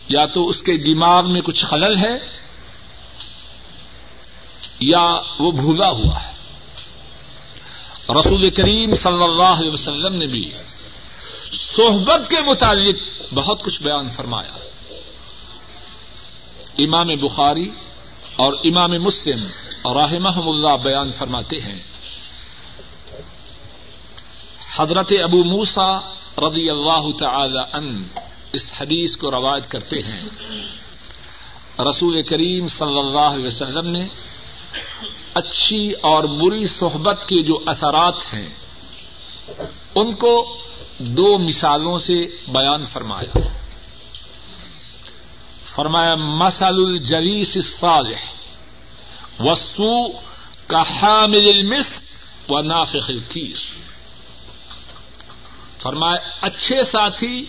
یا 0.09 0.25
تو 0.25 0.45
اس 0.45 0.63
کے 0.63 0.77
دماغ 0.77 1.31
میں 1.31 1.41
کچھ 1.41 1.65
خلل 1.65 1.97
ہے، 1.97 2.41
یا 4.79 5.21
وہ 5.39 5.51
بھولا 5.51 5.89
ہوا 5.89 6.23
ہے۔ 6.23 6.31
رسول 8.09 8.49
کریم 8.49 8.95
صلی 8.95 9.23
اللہ 9.23 9.43
علیہ 9.43 9.71
وسلم 9.71 10.15
نے 10.15 10.27
بھی 10.27 10.53
صحبت 11.53 12.29
کے 12.29 12.41
متعلق 12.41 12.95
بہت 13.33 13.63
کچھ 13.63 13.83
بیان 13.83 14.09
فرمایا۔ 14.09 14.57
امام 16.77 17.07
بخاری 17.07 17.69
اور 18.35 18.53
امام 18.53 18.91
مسلم 18.91 19.47
اور 19.81 19.95
رحمہ 19.95 20.29
اللہ 20.29 20.77
بیان 20.83 21.11
فرماتے 21.11 21.59
ہیں۔ 21.59 21.83
حضرت 24.75 25.13
ابو 25.23 25.43
موسا 25.43 25.99
رضی 26.37 26.69
اللہ 26.69 27.17
تعالی 27.19 27.59
ان 27.73 28.07
اس 28.53 28.73
حدیث 28.81 29.17
کو 29.17 29.31
روایت 29.31 29.71
کرتے 29.71 29.99
ہیں۔ 29.99 30.29
رسول 31.79 32.23
کریم 32.23 32.67
صلی 32.67 32.99
اللہ 32.99 33.19
علیہ 33.19 33.47
وسلم 33.47 33.87
نے 33.87 34.07
اچھی 35.33 35.91
اور 35.91 36.23
بری 36.23 36.67
صحبت 36.67 37.21
کے 37.27 37.43
جو 37.43 37.59
اثرات 37.65 38.33
ہیں، 38.33 38.49
ان 39.95 40.15
کو 40.15 40.57
دو 41.05 41.37
مثالوں 41.37 41.97
سے 41.97 42.13
بیان 42.47 42.85
فرمایا۔ 42.85 43.39
فرمایا 45.65 46.15
مسل 46.15 46.65
الجلیس 46.65 47.51
الصالح 47.55 48.23
وسو 49.39 50.07
کا 50.67 50.81
حامل 50.81 51.49
المسک 51.49 52.51
و 52.51 52.61
نافخ 52.61 53.09
الکیر 53.09 53.57
فرمایا، 55.79 56.17
اچھے 56.41 56.83
ساتھی 56.83 57.45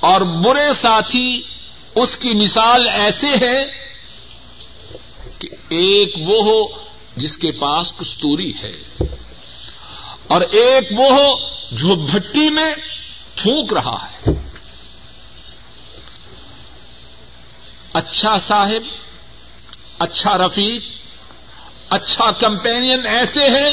اور 0.00 0.20
برے 0.20 0.72
ساتھی 0.72 1.42
اس 1.94 2.16
کی 2.16 2.34
مثال 2.34 2.88
ایسے 2.88 3.28
ہے 3.28 3.64
کہ 5.38 5.48
ایک 5.68 6.28
وہ 6.28 6.44
ہو 6.44 6.84
جس 7.16 7.36
کے 7.38 7.50
پاس 7.50 7.92
کستوری 7.92 8.52
ہے 8.62 9.04
اور 10.26 10.40
ایک 10.40 10.98
وہ 10.98 11.12
ہو 11.12 11.52
جو 11.72 11.94
بھٹی 11.94 12.50
میں 12.50 12.74
پھونک 13.36 13.72
رہا 13.72 14.06
ہے۔ 14.06 14.30
اچھا 17.92 18.38
صاحب 18.38 18.88
اچھا 19.98 20.38
رفیق 20.38 20.82
اچھا 21.88 22.30
کمپینین 22.30 23.06
ایسے 23.06 23.44
ہے 23.44 23.72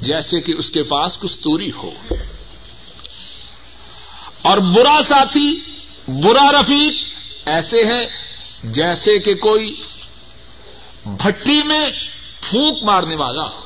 جیسے 0.00 0.40
کہ 0.40 0.52
اس 0.58 0.70
کے 0.70 0.82
پاس 0.82 1.18
کستوری 1.18 1.70
ہو۔ 1.76 1.90
اور 4.42 4.58
برا 4.58 5.02
ساتھی، 5.02 5.60
برا 6.08 6.60
رفیق 6.60 7.10
ایسے 7.46 7.84
ہے 7.84 8.08
جیسے 8.64 9.18
کہ 9.18 9.34
کوئی 9.34 9.82
بھٹی 11.04 11.62
میں 11.62 11.90
پھونک 12.40 12.82
مارنے 12.82 13.14
والا 13.14 13.42
ہو۔ 13.42 13.60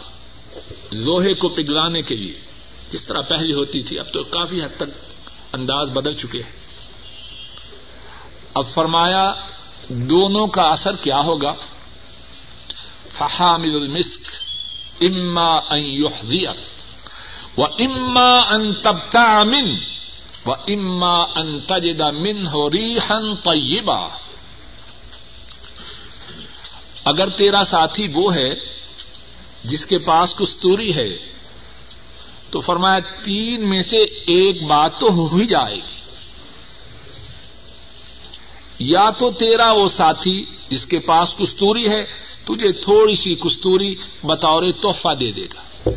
لوہے 0.93 1.35
کو 1.35 1.49
پگلانے 1.49 2.03
کے 2.03 2.16
لیے۔ 2.16 2.47
جس 2.91 3.07
طرح 3.07 3.20
پہلے 3.20 3.55
ہوتی 3.55 3.82
تھی، 3.82 3.99
اب 3.99 4.12
تو 4.12 4.24
کافی 4.24 4.62
حد 4.62 4.76
تک 4.76 4.91
انداز 5.53 5.91
بدل 5.91 6.12
چکے 6.12 6.39
ہیں۔ 6.39 6.53
اب 8.55 8.66
فرمایا، 8.66 9.34
دونوں 9.89 10.47
کا 10.47 10.62
اثر 10.62 10.97
کیا 10.97 11.20
ہوگا؟ 11.20 11.55
فحامل 13.12 13.76
المسک، 13.76 14.20
اما 15.01 15.57
ان 15.57 15.78
يحذيك 15.78 16.57
واما 17.59 18.41
ان 18.41 18.74
تبتع 18.74 19.45
من 19.45 19.76
واما 20.47 21.22
ان 21.22 21.61
تجد 21.61 22.03
منه 22.03 22.68
ريحا 22.74 23.34
طيبا 23.45 24.09
اگر 27.05 27.28
تیرا 27.28 27.64
ساتھی 27.64 28.09
وہ 28.12 28.34
ہے، 28.34 28.55
جس 29.64 29.86
کے 29.86 29.99
پاس 29.99 30.34
کستوری 30.34 30.95
ہے 30.97 31.38
تو 32.51 32.61
فرمایا 32.61 32.99
تین 33.24 33.68
میں 33.68 33.82
سے 33.82 33.99
ایک 34.26 34.62
بات 34.62 35.01
تو 35.01 35.07
ہو 35.07 35.36
ہی 35.36 35.46
جائے 35.46 35.76
گی۔ 35.76 35.99
یا 38.78 39.11
تو 39.11 39.30
تیرا 39.30 39.72
وہ 39.72 39.86
ساتھی 39.86 40.44
جس 40.68 40.86
کے 40.86 40.99
پاس 40.99 41.34
کستوری 41.36 41.88
ہے، 41.88 42.05
تجھے 42.44 42.72
تھوڑی 42.72 43.16
سی 43.16 43.34
کستوری 43.34 43.94
بطور 44.22 44.62
تحفہ 44.82 45.14
دے 45.14 45.32
دے 45.32 45.44
گا۔ 45.44 45.90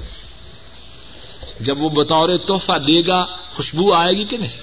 جب 1.60 1.82
وہ 1.82 1.90
بطور 1.90 2.38
تحفہ 2.38 2.78
دے 2.78 3.08
گا، 3.08 3.26
خوشبو 3.56 3.94
آئے 3.94 4.14
گی 4.14 4.24
کہ 4.24 4.38
نہیں؟ 4.38 4.62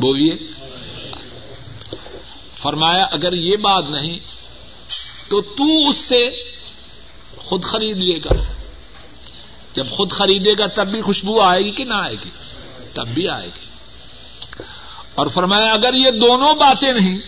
بولیے۔ 0.00 0.34
فرمایا، 2.56 3.04
اگر 3.04 3.32
یہ 3.32 3.56
بات 3.56 3.84
نہیں، 3.90 4.18
تو 5.28 5.40
تو 5.40 5.88
اس 5.88 5.96
سے 5.96 6.30
خود 7.36 7.64
خرید 7.64 7.96
لے 7.96 8.18
گا۔ 8.18 8.57
جب 9.74 9.90
خود 9.90 10.10
خریدے 10.10 10.52
گا 10.58 10.66
تب 10.66 10.88
بھی 10.88 11.00
خوشبو 11.00 11.40
آئے 11.40 11.60
گی 11.60 11.70
کہ 11.70 11.84
نہ 11.84 11.94
آئے 11.94 12.14
گی؟ 12.24 12.30
تب 12.94 13.08
بھی 13.08 13.28
آئے 13.28 13.46
گی۔ 13.46 13.68
اور 15.14 15.26
فرمایا، 15.26 15.72
اگر 15.72 15.94
یہ 15.94 16.10
دونوں 16.10 16.54
باتیں 16.54 16.92
نہیں 16.92 17.18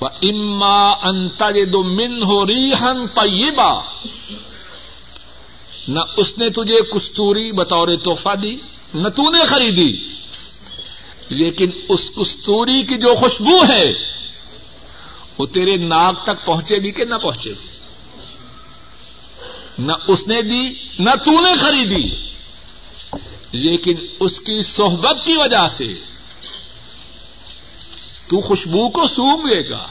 وہ 0.00 0.08
اما 0.22 0.90
انتر 0.90 1.64
دو 1.64 1.82
من 1.82 2.22
ہو 2.22 2.46
ریحن 2.46 3.06
طیبہ 3.06 3.82
نہ 5.88 6.00
اس 6.16 6.38
نے 6.38 6.50
تجھے 6.50 6.80
کستوری 6.94 7.52
بطور 7.52 7.88
تحفہ 8.04 8.34
دی، 8.34 8.56
نہ 8.94 9.08
تو 9.08 9.30
نے 9.30 9.44
خریدی۔ 9.44 10.16
لیکن 11.28 11.70
اس 11.88 12.10
کستوری 12.16 12.82
کی 12.82 12.96
جو 12.98 13.14
خوشبو 13.14 13.56
ہے، 13.72 13.92
وہ 15.38 15.46
تیرے 15.46 15.76
ناک 15.76 16.22
تک 16.22 16.46
پہنچے 16.46 16.76
گی 16.76 16.90
کہ 16.90 17.04
نہ 17.04 17.14
پہنچے 17.14 17.50
گی؟ 17.50 17.75
نہ 19.78 19.92
اس 20.08 20.26
نے 20.26 20.42
دی، 20.42 20.72
نہ 20.98 21.10
تو 21.10 21.40
نے 21.40 21.60
خریدی۔ 21.60 22.26
لیکن 23.52 23.94
اس 24.20 24.38
کی 24.38 24.62
صحبت 24.62 25.16
کی 25.24 25.36
وجہ 25.36 25.68
سے 25.68 25.88
تو 28.28 28.40
خوشبو 28.40 28.90
کو 28.90 29.06
سونگ 29.06 29.46
لے 29.46 29.70
گا۔ 29.70 29.86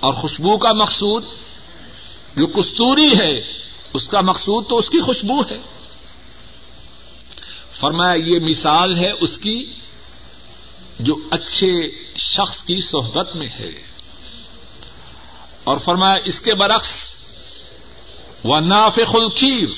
اور 0.00 0.12
خوشبو 0.12 0.58
کا 0.58 0.72
مقصود 0.72 1.24
جو 2.36 2.46
کستوری 2.46 3.20
ہے، 3.20 3.38
اس 3.94 4.08
کا 4.08 4.20
مقصود 4.20 4.68
تو 4.68 4.76
اس 4.76 4.90
کی 4.90 5.00
خوشبو 5.00 5.40
ہے۔ 5.40 5.58
فرمایا، 7.72 8.14
یہ 8.14 8.38
مثال 8.40 8.98
ہے 8.98 9.10
اس 9.10 9.38
کی 9.38 9.74
جو 10.98 11.14
اچھے 11.30 11.88
شخص 12.16 12.64
کی 12.64 12.80
صحبت 12.80 13.36
میں 13.36 13.48
ہے۔ 13.48 13.86
اور 15.64 15.76
فرمایا، 15.76 16.16
اس 16.24 16.40
کے 16.40 16.54
برعکس 16.54 17.11
و 18.44 18.60
ناف 18.60 18.98
خلقیر 19.06 19.68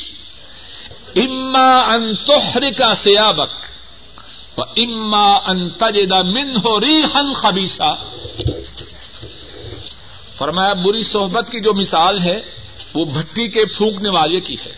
اما 1.17 1.81
انتہر 1.81 2.73
کا 2.79 2.95
سیابک 2.95 3.65
و 4.59 4.63
اما 4.63 5.37
ان 5.37 5.71
تجدا 5.71 6.23
من 6.23 6.57
ہو 6.57 6.81
ریحن 6.81 7.35
خبیسا 7.35 7.95
فرمایا، 10.37 10.73
بری 10.73 11.03
صحبت 11.03 11.51
کی 11.51 11.61
جو 11.61 11.75
مثال 11.75 12.23
ہے، 12.23 12.41
وہ 12.95 13.05
بھٹی 13.05 13.49
کے 13.49 13.65
پھونکنے 13.65 14.11
والے 14.11 14.41
کی 14.41 14.55
ہے۔ 14.55 14.75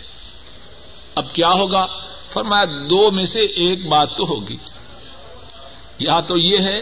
اب 1.15 1.33
کیا 1.33 1.49
ہوگا؟ 1.49 1.85
فرمایا، 2.29 2.65
دو 2.65 3.11
میں 3.11 3.25
سے 3.25 3.39
ایک 3.39 3.87
بات 3.87 4.17
تو 4.17 4.23
ہوگی۔ 4.23 4.55
یا 5.99 6.19
تو 6.19 6.37
یہ 6.37 6.57
ہے 6.57 6.81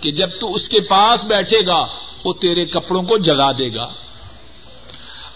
کہ 0.00 0.10
جب 0.10 0.28
تو 0.40 0.54
اس 0.54 0.68
کے 0.68 0.80
پاس 0.80 1.24
بیٹھے 1.24 1.66
گا، 1.66 1.86
وہ 2.24 2.32
تیرے 2.32 2.64
کپڑوں 2.64 3.02
کو 3.02 3.18
جلا 3.18 3.52
دے 3.52 3.74
گا۔ 3.74 3.88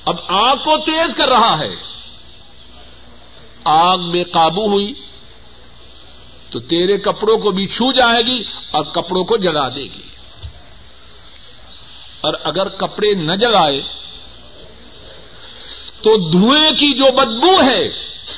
اب 0.07 0.17
آگ 0.29 0.57
کو 0.57 0.79
تیز 0.85 1.15
کر 1.15 1.29
رہا 1.29 1.59
ہے۔ 1.59 1.75
آگ 3.65 3.99
بے 3.99 4.25
قابو 4.25 4.67
ہوئی 4.67 4.95
تو 6.51 6.59
تیرے 6.59 6.99
کپڑوں 6.99 7.39
کو 7.39 7.51
بھی 7.51 7.67
چھو 7.67 7.93
جائے 7.93 8.23
گی 8.23 8.45
اور 8.71 8.85
کپڑوں 8.85 9.25
کو 9.25 9.37
جلا 9.37 9.69
دے 9.69 9.83
گی۔ 9.83 10.09
اور 12.21 12.35
اگر 12.45 12.69
کپڑے 12.69 13.15
نہ 13.15 13.33
جلائے 13.33 13.83
تو 16.03 16.31
دھوئیں 16.31 16.71
کی 16.71 16.95
جو 16.95 17.13
بدبو 17.13 17.61
ہے 17.63 17.89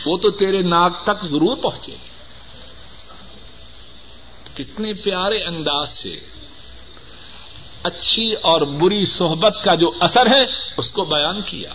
وہ 0.07 0.17
تو 0.19 0.31
تیرے 0.31 0.63
ناک 0.63 1.05
تک 1.05 1.25
ضرور 1.25 1.57
پہنچے 1.57 1.93
گی۔ 1.93 2.09
کتنے 4.55 4.93
پیارے 4.93 5.39
انداز 5.39 5.89
سے 5.89 6.21
اچھی 7.83 8.33
اور 8.33 8.61
بری 8.61 9.05
صحبت 9.05 9.59
کا 9.65 9.75
جو 9.75 9.91
اثر 10.01 10.27
ہے، 10.27 10.47
اس 10.77 10.93
کو 10.93 11.05
بیان 11.05 11.41
کیا۔ 11.41 11.73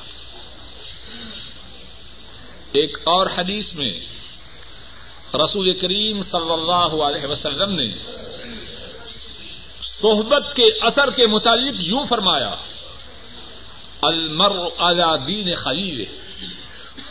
ایک 2.71 2.97
اور 3.03 3.27
حدیث 3.37 3.73
میں 3.73 3.91
رسول 5.33 5.79
کریم 5.79 6.21
صلی 6.21 6.53
اللہ 6.53 7.03
علیہ 7.03 7.25
وسلم 7.25 7.71
نے 7.71 7.87
صحبت 9.81 10.55
کے 10.55 10.63
اثر 10.81 11.09
کے 11.09 11.27
متعلق 11.27 11.73
یوں 11.77 12.05
فرمایا 12.05 12.55
المر 14.01 14.59
اعلی 14.79 15.25
دین 15.27 15.55
خلیل 15.55 16.05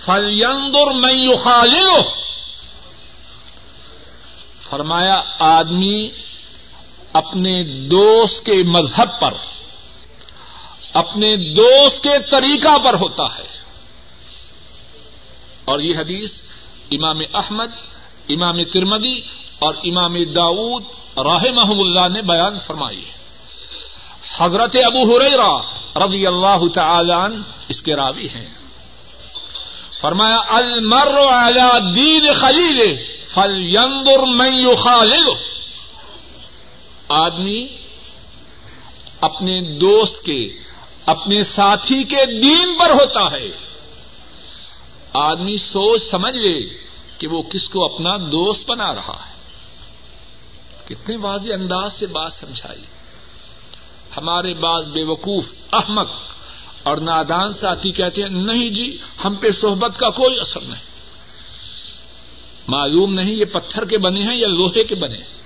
فلیندر 0.00 0.90
میں 0.90 1.12
یخالو 1.12 2.02
فرمایا، 4.70 5.22
آدمی 5.38 6.10
اپنے 7.12 7.62
دوست 7.64 8.46
کے 8.46 8.62
مذہب 8.62 9.20
پر، 9.20 9.34
اپنے 10.94 11.36
دوست 11.36 12.02
کے 12.02 12.10
طریقہ 12.30 12.78
پر 12.84 12.94
ہوتا 12.94 13.24
ہے۔ 13.38 13.62
اور 15.64 15.80
یہ 15.80 15.96
حدیث 15.96 16.42
امام 16.92 17.18
احمد، 17.34 17.66
امام 18.28 18.62
ترمدی 18.64 19.20
اور 19.58 19.74
امام 19.84 20.14
داود 20.14 20.82
راہ 21.18 21.44
محم 21.54 21.80
اللہ 21.80 22.08
نے 22.08 22.22
بیان 22.22 22.58
فرمائی 22.58 23.04
ہے۔ 23.04 23.12
حضرت 24.38 24.76
ابو 24.84 25.16
ہریرا 25.16 25.60
رضی 26.06 26.26
اللہ 26.26 26.68
تعالی 26.74 27.12
عنہ 27.12 27.34
اس 27.68 27.82
کے 27.82 27.94
راوی 27.94 28.28
ہیں۔ 28.28 28.46
فرمایا 30.00 30.40
المر 30.48 31.18
علی 31.20 31.92
دین 31.94 32.32
خلیل 32.32 32.96
فل 33.24 33.74
یندر 33.74 34.18
میں 34.26 34.64
آدمی 37.12 37.76
اپنے 39.20 39.60
دوست 39.60 40.24
کے، 40.24 40.52
اپنے 41.06 41.40
ساتھی 41.40 42.04
کے 42.04 42.40
دین 42.40 42.78
پر 42.78 42.90
ہوتا 42.90 43.36
ہے۔ 43.36 43.48
آدمی 45.12 45.56
سوچ 45.56 46.02
سمجھ 46.02 46.36
لے 46.36 46.60
کہ 47.18 47.26
وہ 47.26 47.42
کس 47.42 47.68
کو 47.68 47.94
اپنا 47.94 48.16
دوست 48.16 48.70
بنا 48.70 48.94
رہا 48.94 49.16
ہے۔ 49.26 49.34
کتنے 50.88 51.16
واضح 51.16 51.52
انداز 51.52 51.92
سے 51.92 52.06
بات 52.06 52.32
سمجھائی۔ 52.32 52.82
ہمارے 54.16 54.54
بعض 54.54 54.90
بے 54.90 55.02
وقوف 55.04 55.52
احمد 55.72 56.06
اور 56.82 56.96
نادان 56.96 57.52
ساتھی 57.52 57.92
کہتے 57.92 58.22
ہیں، 58.22 58.28
نہیں 58.28 58.70
جی 58.70 58.98
ہم 59.24 59.34
پہ 59.34 59.50
صحبت 59.50 59.98
کا 59.98 60.10
کوئی 60.10 60.40
اثر 60.40 60.60
نہیں۔ 60.60 60.82
معلوم 62.68 63.14
نہیں 63.14 63.34
یہ 63.34 63.44
پتھر 63.44 63.84
کے 63.84 63.98
بنے 63.98 64.20
ہیں 64.20 64.36
یا 64.36 64.48
لوہے 64.48 64.84
کے 64.84 64.94
بنے۔ 64.94 65.18
ہیں 65.18 65.41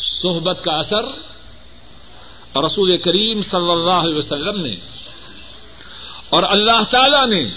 صحبت 0.00 0.64
کا 0.64 0.72
اثر 0.72 1.02
رسول 2.66 2.98
کریم 2.98 3.42
صلی 3.42 3.70
اللہ 3.70 3.90
علیہ 3.90 4.14
وسلم 4.14 4.60
نے 4.62 4.76
اور 6.28 6.42
اللہ 6.42 6.82
تعالی 6.90 7.42
نے 7.42 7.50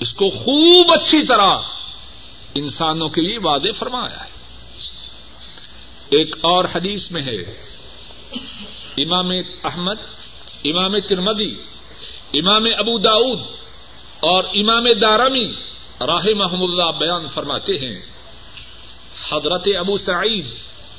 اس 0.00 0.14
کو 0.14 0.30
خوب 0.30 0.92
اچھی 0.92 1.24
طرح 1.24 1.54
انسانوں 2.54 3.08
کے 3.08 3.20
لیے 3.20 3.38
وعدے 3.38 3.72
فرمایا 3.72 4.24
ہے۔ 4.24 4.30
ایک 6.10 6.36
اور 6.40 6.64
حدیث 6.64 7.10
میں 7.10 7.22
ہے۔ 7.22 7.66
امام 8.96 9.30
احمد، 9.64 9.96
امام 10.64 10.98
ترمدی 10.98 11.54
امام 12.34 12.64
ابو 12.78 12.98
داود 12.98 13.38
اور 14.20 14.44
امام 14.44 14.84
دارمی 15.00 15.52
راہ 16.00 16.26
محمد 16.36 16.62
اللہ 16.62 16.90
بیان 16.98 17.26
فرماتے 17.34 17.72
ہیں۔ 17.72 17.96
حضرت 19.32 19.68
ابو 19.78 19.96
سعید 19.96 20.46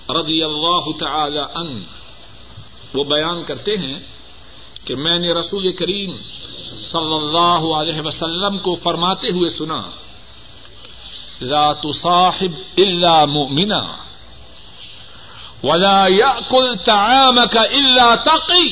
رضی 0.09 0.43
اللہ 0.43 0.91
تعالی 0.99 1.39
ان 1.55 1.83
وہ 2.93 3.03
بیان 3.03 3.43
کرتے 3.43 3.71
ہیں 3.71 3.99
کہ 4.85 4.95
میں 4.95 5.19
نے 5.19 5.33
رسول 5.33 5.73
کریم 5.73 6.15
صلی 6.75 7.13
اللہ 7.13 7.75
علیہ 7.75 8.01
وسلم 8.05 8.57
کو 8.57 8.75
فرماتے 8.75 9.27
ہوئے 9.27 9.49
سنا، 9.49 9.81
لا 11.41 11.73
تصاحب 11.73 12.53
الا 12.77 13.25
مؤمنا، 13.25 13.97
ولا 15.63 16.07
يأكل 16.07 16.75
طعامك 16.85 17.57
الا 17.57 18.15
تقي 18.15 18.69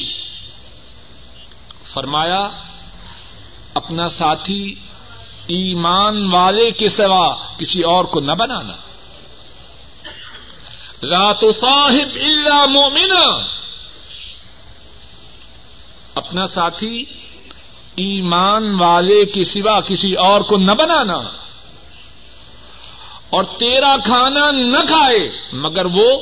فرمایا، 1.84 2.50
اپنا 3.74 4.08
ساتھی 4.08 4.76
ایمان 5.48 6.34
والے 6.34 6.72
کے 6.72 6.90
سوا 6.90 7.36
کسی 7.58 7.82
اور 7.82 8.06
کو 8.06 8.20
نہ 8.20 8.32
بنانا۔ 8.32 8.74
رات 11.10 11.43
و 11.43 11.51
صاحب 11.51 12.16
اللہ 12.16 12.66
مومنا 12.66 13.56
اپنا 16.16 16.47
ساتھی، 16.47 17.06
ایمان 17.95 18.76
والے 18.80 19.26
کے 19.26 19.43
سوا 19.43 19.80
کسی 19.80 20.14
اور 20.14 20.41
کو 20.41 20.58
نہ 20.58 20.72
بنانا۔ 20.72 21.22
اور 23.30 23.43
تیرا 23.43 23.95
کھانا 24.06 24.51
نہ 24.51 24.78
کھائے، 24.78 25.32
مگر 25.53 25.86
وہ 25.86 26.20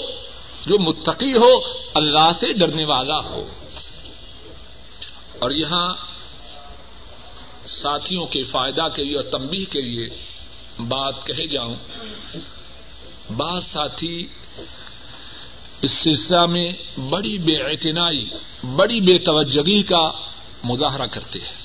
جو 0.65 0.79
متقی 0.79 1.33
ہو، 1.33 1.59
اللہ 1.93 2.31
سے 2.33 2.53
ڈرنے 2.53 2.85
والا 2.85 3.19
ہو۔ 3.19 3.47
اور 5.39 5.51
یہاں 5.51 5.93
ساتھیوں 7.65 8.25
کے 8.25 8.43
فائدہ 8.43 8.87
کے 8.95 9.03
لیے 9.03 9.15
اور 9.15 9.23
تمبی 9.23 9.65
کے 9.65 9.81
لیے 9.81 10.07
بات 10.79 11.27
کہے 11.27 11.47
جاؤں۔ 11.47 11.75
بعض 13.31 13.63
ساتھی 13.63 14.27
اس 15.81 15.91
سلسلہ 15.91 16.45
میں 16.45 16.99
بڑی 16.99 17.37
بے 17.37 17.55
اعتنائی، 17.55 18.29
بڑی 18.75 19.01
بے 19.01 19.17
توجگی 19.17 19.83
کا 19.83 20.11
مظاہرہ 20.63 21.05
کرتے 21.05 21.39
ہیں۔ 21.39 21.63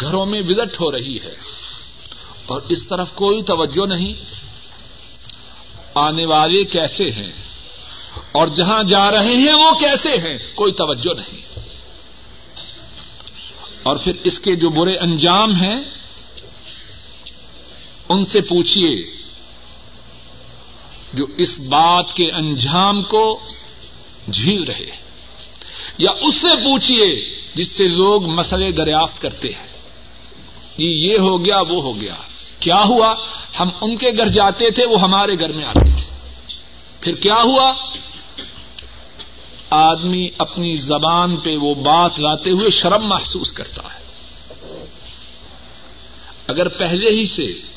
گھروں 0.00 0.26
میں 0.26 0.42
وزٹ 0.48 0.80
ہو 0.80 0.92
رہی 0.92 1.16
ہے 1.16 1.34
اور 2.46 2.60
اس 2.68 2.86
طرف 2.86 3.12
کوئی 3.12 3.42
توجہ 3.42 3.86
نہیں۔ 3.86 4.12
آنے 5.94 6.26
والے 6.26 6.64
کیسے 6.64 7.10
ہیں؟ 7.10 7.32
اور 8.32 8.46
جہاں 8.46 8.82
جا 8.82 9.10
رہے 9.10 9.36
ہیں 9.36 9.54
وہ 9.54 9.70
کیسے 9.70 10.10
ہیں؟ 10.10 10.38
کوئی 10.54 10.72
توجہ 10.72 11.14
نہیں۔ 11.14 11.40
اور 13.82 13.96
پھر 13.96 14.12
اس 14.24 14.40
کے 14.40 14.56
جو 14.56 14.68
برے 14.68 14.96
انجام 14.96 15.52
ہیں، 15.54 15.76
ان 18.08 18.24
سے 18.24 18.40
پوچھیے 18.40 19.21
جو 21.12 21.26
اس 21.38 21.60
بات 21.60 22.14
کے 22.14 22.30
انجام 22.30 23.02
کو 23.02 23.40
جھیل 24.32 24.64
رہے 24.64 24.86
یا 25.98 26.10
اس 26.10 26.34
سے 26.34 26.56
پوچھیے 26.56 27.36
جس 27.54 27.72
سے 27.72 27.88
لوگ 27.88 28.26
مسئلے 28.26 28.72
دریافت 28.72 29.22
کرتے 29.22 29.48
ہیں۔ 29.48 29.72
کہ 30.76 30.84
یہ 30.84 31.18
ہو 31.18 31.44
گیا، 31.44 31.60
وہ 31.60 31.82
ہو 31.82 32.00
گیا۔ 32.00 32.14
کیا 32.60 32.82
ہوا؟ 32.84 33.14
ہم 33.60 33.68
ان 33.82 33.96
کے 33.96 34.10
گھر 34.16 34.28
جاتے 34.28 34.70
تھے، 34.70 34.84
وہ 34.84 35.00
ہمارے 35.00 35.38
گھر 35.38 35.52
میں 35.52 35.64
آتے 35.64 35.90
تھے۔ 35.90 36.10
پھر 37.00 37.14
کیا 37.14 37.42
ہوا؟ 37.42 37.74
آدمی 39.70 40.28
اپنی 40.38 40.76
زبان 40.76 41.36
پہ 41.36 41.56
وہ 41.56 41.74
بات 41.74 42.20
لاتے 42.20 42.50
ہوئے 42.50 42.70
شرم 42.70 43.06
محسوس 43.06 43.52
کرتا 43.52 43.82
ہے۔ 43.82 44.02
اگر 46.46 46.68
پہلے 46.68 47.10
ہی 47.10 47.26
سے 47.26 47.71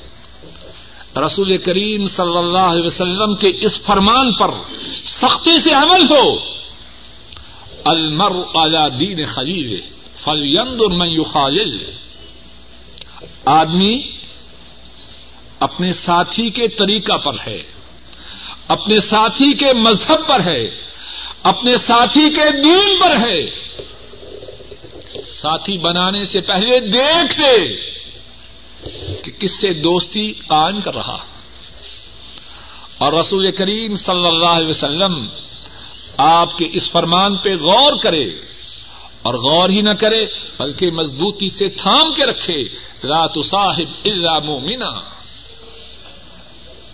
رسول 1.18 1.58
کریم 1.58 2.08
صلی 2.08 2.38
اللہ 2.38 2.58
علیہ 2.58 2.86
وسلم 2.86 3.34
کے 3.34 3.52
اس 3.62 3.82
فرمان 3.82 4.34
پر 4.34 4.48
سختی 5.06 5.60
سے 5.60 5.74
عمل 5.74 6.02
ہو۔ 6.02 6.40
المر 7.86 8.32
اعلی 8.56 9.06
دین 9.06 9.26
خلیل 9.26 9.82
فلیند 10.24 10.82
اور 10.82 10.92
میں 10.92 11.24
خالل 11.24 11.92
آدمی 13.46 14.02
اپنے 15.60 15.92
ساتھی 15.92 16.50
کے 16.50 16.68
طریقہ 16.68 17.18
پر 17.18 17.34
ہے، 17.48 17.64
اپنے 18.68 19.00
ساتھی 19.00 19.54
کے 19.54 19.74
مذہب 19.74 20.28
پر 20.28 20.40
ہے، 20.40 20.68
اپنے 21.44 21.76
ساتھی 21.76 22.30
کے 22.30 22.62
دین 22.62 23.00
پر 23.00 23.18
ہے۔ 23.20 23.66
ساتھی 25.26 25.78
بنانے 25.78 26.24
سے 26.24 26.42
پہلے 26.42 26.80
دیکھ 26.80 27.40
لے۔ 27.40 27.95
کس 29.46 29.62
سے 29.62 29.74
دوستی 29.74 30.34
قائم 30.34 30.82
کر 30.82 30.96
رہا۔ 30.96 31.18
اور 32.98 33.14
رسول 33.14 33.52
کریم 33.52 33.96
صلی 33.96 34.28
اللہ 34.28 34.46
علیہ 34.46 34.68
وسلم 34.68 35.28
آپ 36.18 36.58
کے 36.58 36.70
اس 36.72 36.92
فرمان 36.92 37.36
پہ 37.36 37.56
غور 37.56 37.94
کرے 38.04 38.26
اور 39.22 39.34
غور 39.34 39.70
ہی 39.70 39.82
نہ 39.82 39.90
کرے 39.90 40.26
بلکہ 40.60 40.92
مضبوطی 40.92 41.50
سے 41.50 41.70
تھام 41.70 42.14
کے 42.14 42.26
رکھے 42.26 42.64
رات 43.04 43.32
صاحب 43.46 44.06
اللہ 44.06 44.40
مومنا 44.40 44.92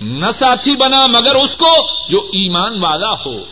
نہ 0.02 0.32
ساتھی 0.34 0.76
بنا 0.76 1.08
مگر 1.08 1.36
اس 1.36 1.56
کو 1.56 1.88
جو 2.10 2.18
ایمان 2.18 2.84
والا 2.84 3.12
ہو۔ 3.12 3.45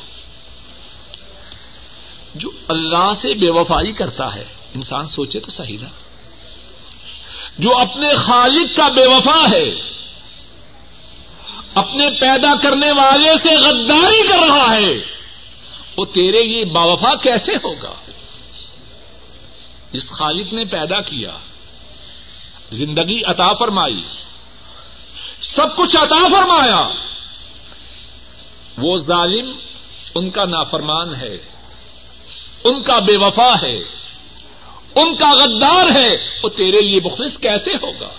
جو 2.36 2.50
اللہ 2.68 3.14
سے 3.16 3.34
بے 3.34 3.50
وفائی 3.50 3.92
کرتا 3.92 4.36
ہے۔ 4.36 4.46
انسان 4.76 5.06
سوچے 5.06 5.40
تو 5.40 5.52
صحیح 5.52 5.78
نا۔ 5.82 6.09
جو 7.60 7.78
اپنے 7.78 8.16
خالق 8.16 8.78
کا 8.78 8.90
بے 8.90 9.06
وفا 9.06 9.52
ہے، 9.52 9.70
اپنے 11.76 12.10
پیدا 12.10 12.56
کرنے 12.56 12.92
والے 12.92 13.38
سے 13.38 13.56
غداری 13.56 14.28
کر 14.28 14.40
رہا 14.40 14.76
ہے، 14.76 14.98
وہ 15.98 16.06
تیرے 16.06 16.40
یہ 16.50 16.66
باوفا 16.66 17.16
کیسے 17.16 17.52
ہوگا؟ 17.52 17.94
جس 19.92 20.12
خالق 20.12 20.54
نے 20.54 20.66
پیدا 20.66 21.02
کیا، 21.02 21.32
زندگی 22.72 23.22
عطا 23.26 23.54
فرمائی، 23.54 24.02
سب 25.42 25.76
کچھ 25.76 25.96
عطا 25.96 26.24
فرمایا، 26.24 26.90
وہ 28.78 28.98
ظالم 28.98 29.52
ان 30.16 30.30
کا 30.30 30.46
نافرمان 30.46 31.16
ہے، 31.16 31.38
ان 32.64 32.84
کا 32.84 33.00
بے 33.00 33.18
وفا 33.18 33.54
ہے۔ 33.64 33.80
ان 35.00 35.16
کا 35.16 35.32
غدار 35.32 35.86
ہے، 35.96 36.16
وہ 36.44 36.50
تیرے 36.50 36.82
لیے 36.82 37.00
مخلص 37.06 37.38
کیسے 37.38 37.72
ہوگا؟ 37.72 38.10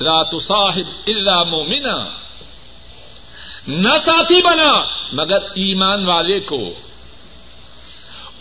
رات 0.00 0.42
صاحب 0.42 1.00
اللہ 1.06 1.44
مومنا۔ 1.44 2.04
نہ 3.68 3.96
ساتھی 4.04 4.42
بنا، 4.42 4.84
مگر 5.12 5.42
ایمان 5.42 6.06
والے 6.06 6.40
کو۔ 6.40 6.74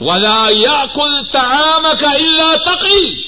ولا 0.02 0.48
یا 0.50 0.86
کل 0.86 1.24
تعام 1.32 1.84
کا 2.00 2.12
اللہ 2.12 2.56
تقی 2.66 3.24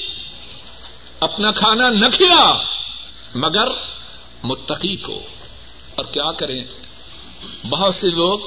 اپنا 1.20 1.52
کھانا 1.52 1.90
نہ 1.90 2.06
کھلا، 2.14 2.54
مگر 3.36 3.68
متقی 4.44 4.96
کو۔ 4.96 5.22
اور 5.96 6.06
کیا 6.06 6.32
کریں؟ 6.32 6.64
بہت 7.70 7.96
سے 7.96 8.08
لوگ، 8.08 8.40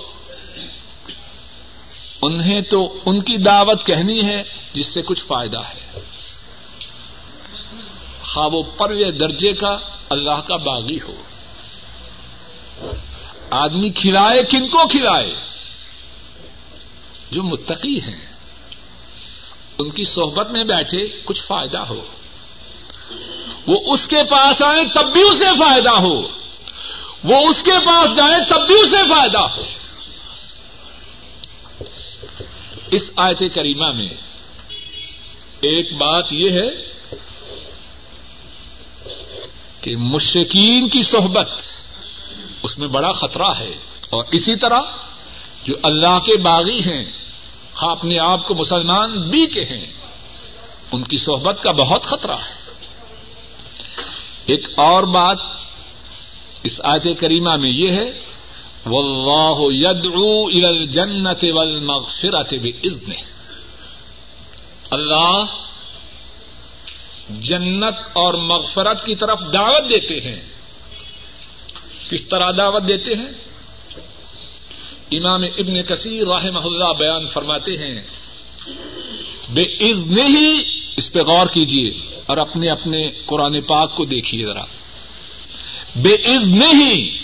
انہیں 2.22 2.61
تو 2.61 2.98
ان 3.07 3.20
کی 3.20 3.36
دعوت 3.36 3.86
کہنی 3.86 4.24
ہے 4.24 4.59
جس 4.73 4.95
سے 4.95 5.03
کچھ 5.03 5.25
فائدہ 5.25 5.61
ہے۔ 5.61 6.01
خواب 8.25 8.55
و 8.55 8.62
پر 8.62 9.11
درجے 9.11 9.53
کا 9.53 9.79
اللہ 10.11 10.41
کا 10.47 10.57
باغی 10.57 11.01
ہو۔ 11.01 11.23
آدمی 13.51 13.91
کھلائے، 13.91 14.43
کن 14.43 14.68
کو 14.68 14.89
کھلائے؟ 14.89 15.35
جو 17.31 17.43
متقی 17.43 17.97
ہیں، 17.97 18.27
ان 19.79 19.91
کی 19.91 20.05
صحبت 20.05 20.51
میں 20.51 20.64
بیٹھے 20.64 21.21
کچھ 21.25 21.43
فائدہ 21.43 21.79
ہو۔ 21.79 22.05
وہ 23.66 23.95
اس 23.95 24.09
کے 24.09 24.25
پاس 24.31 24.62
آئے 24.62 24.85
تب 24.95 25.12
بھی 25.12 25.23
اسے 25.23 25.59
فائدہ 25.59 25.91
ہو۔ 25.91 26.21
وہ 27.25 27.49
اس 27.49 27.62
کے 27.62 27.79
پاس 27.87 28.16
جائے 28.16 28.45
تب 28.49 28.66
بھی 28.66 28.75
اسے 28.75 29.03
فائدہ 29.09 29.39
ہو۔ 29.39 29.62
اس 32.91 33.11
آیت 33.16 33.39
کریمہ 33.55 33.93
میں 33.93 34.30
ایک 35.62 35.92
بات 35.96 36.32
یہ 36.32 36.50
ہے 36.50 36.68
کہ 39.80 39.96
مشرقین 39.96 40.88
کی 40.88 41.02
صحبت 41.02 41.48
اس 42.62 42.78
میں 42.78 42.88
بڑا 42.88 43.12
خطرہ 43.12 43.52
ہے 43.58 43.72
اور 44.11 44.24
اسی 44.30 44.56
طرح 44.56 44.80
جو 45.64 45.74
اللہ 45.82 46.18
کے 46.24 46.36
باغی 46.36 46.80
ہیں 46.80 47.04
اپنے 47.82 48.18
آپ 48.18 48.46
کو 48.46 48.54
مسلمان 48.54 49.30
بھی 49.30 49.46
کے 49.46 49.62
ہیں 49.62 49.86
ان 50.92 51.02
کی 51.04 51.16
صحبت 51.16 51.62
کا 51.62 51.72
بہت 51.72 52.02
خطرہ 52.02 52.36
ہے۔ 52.36 52.58
ایک 54.46 54.68
اور 54.76 55.02
بات 55.02 55.38
اس 56.62 56.80
آیت 56.84 57.20
کریمہ 57.20 57.56
میں 57.56 57.70
یہ 57.70 57.92
ہے 57.92 58.08
واللہ 58.86 59.58
یدعو 59.72 60.46
الى 60.46 60.64
الجنت 60.66 61.44
والمغفرت 61.44 62.54
بإذنہ 62.54 63.30
اللہ 64.91 65.45
جنت 67.30 67.95
اور 68.12 68.34
مغفرت 68.34 69.07
کی 69.07 69.14
طرف 69.14 69.41
دعوت 69.53 69.91
دیتے 69.91 70.20
ہیں۔ 70.20 70.51
کس 72.11 72.26
طرح 72.26 72.51
دعوت 72.57 72.82
دیتے 72.88 73.14
ہیں؟ 73.14 73.32
امام 75.12 75.43
ابن 75.43 75.82
کثیر 75.82 76.26
رحمہ 76.26 76.59
اللہ 76.59 76.93
بیان 76.99 77.26
فرماتے 77.26 77.72
ہیں، 77.72 78.03
بے 79.49 79.91
عزن 79.91 80.20
ہی 80.20 80.80
اس 80.97 81.12
پہ 81.12 81.20
غور 81.20 81.47
کیجیے 81.47 82.20
اور 82.26 82.36
اپنے 82.36 82.70
اپنے 82.70 83.11
قرآن 83.26 83.61
پاک 83.61 83.97
کو 83.97 84.05
دیکھیے 84.05 84.47
ذرا۔ 84.47 84.64
بے 85.97 86.34
عزن 86.34 86.62
ہی 86.62 87.18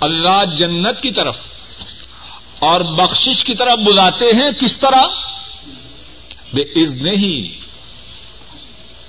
اللہ 0.00 0.44
جنت 0.56 1.00
کی 1.00 1.10
طرف 1.10 1.36
اور 2.58 2.80
بخشش 2.80 3.44
کی 3.44 3.54
طرف 3.54 3.78
بلاتے 3.86 4.24
ہیں 4.24 4.50
کس 4.60 4.78
طرح؟ 4.78 5.33
بے 6.54 6.82
عزن 6.82 7.08
ہی 7.08 7.60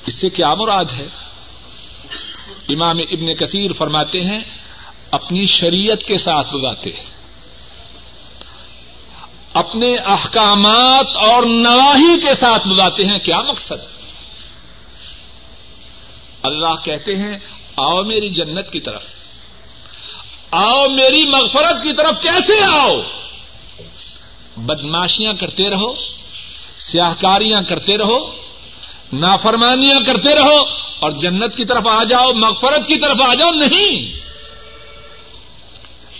اس 0.06 0.14
سے 0.14 0.30
کیا 0.30 0.54
مراد 0.54 0.86
ہے؟ 0.86 1.08
امام 2.70 2.98
ابن 2.98 3.36
کثیر 3.36 3.72
فرماتے 3.72 4.22
ہیں، 4.22 4.40
اپنی 5.12 5.46
شریعت 5.46 6.04
کے 6.04 6.18
ساتھ 6.18 6.54
بلاتے 6.54 6.92
ہیں۔ 6.94 7.06
اپنے 9.54 9.96
احکامات 9.96 11.06
اور 11.16 11.42
نواحی 11.46 12.20
کے 12.20 12.36
ساتھ 12.36 12.68
بلاتے 12.68 13.06
ہیں، 13.06 13.20
کیا 13.20 13.42
مقصد؟ 13.42 14.06
اللہ 16.44 16.84
کہتے 16.84 17.16
ہیں، 17.16 17.40
آؤ 17.76 18.04
میری 18.04 18.30
جنت 18.30 18.72
کی 18.72 18.80
طرف۔ 18.80 19.04
آؤ 20.52 20.90
میری 20.90 21.28
مغفرت 21.28 21.84
کی 21.84 21.94
طرف 21.94 22.22
کیسے 22.22 22.64
آؤ؟ 22.64 23.00
بدماشیاں 24.58 25.34
کرتے 25.34 25.70
رہو۔ 25.70 25.94
سیاہکاریاں 26.76 27.62
کرتے 27.62 27.98
رہو، 27.98 28.32
نافرمانیاں 29.14 30.00
کرتے 30.06 30.36
رہو 30.36 30.58
اور 31.00 31.12
جنت 31.12 31.56
کی 31.56 31.66
طرف 31.66 31.88
آ 31.88 32.04
جاؤ، 32.04 32.34
مغفرت 32.34 32.88
کی 32.88 32.96
طرف 32.96 33.22
آ 33.22 33.34
جاؤ، 33.34 33.52
نہیں۔ 33.52 34.26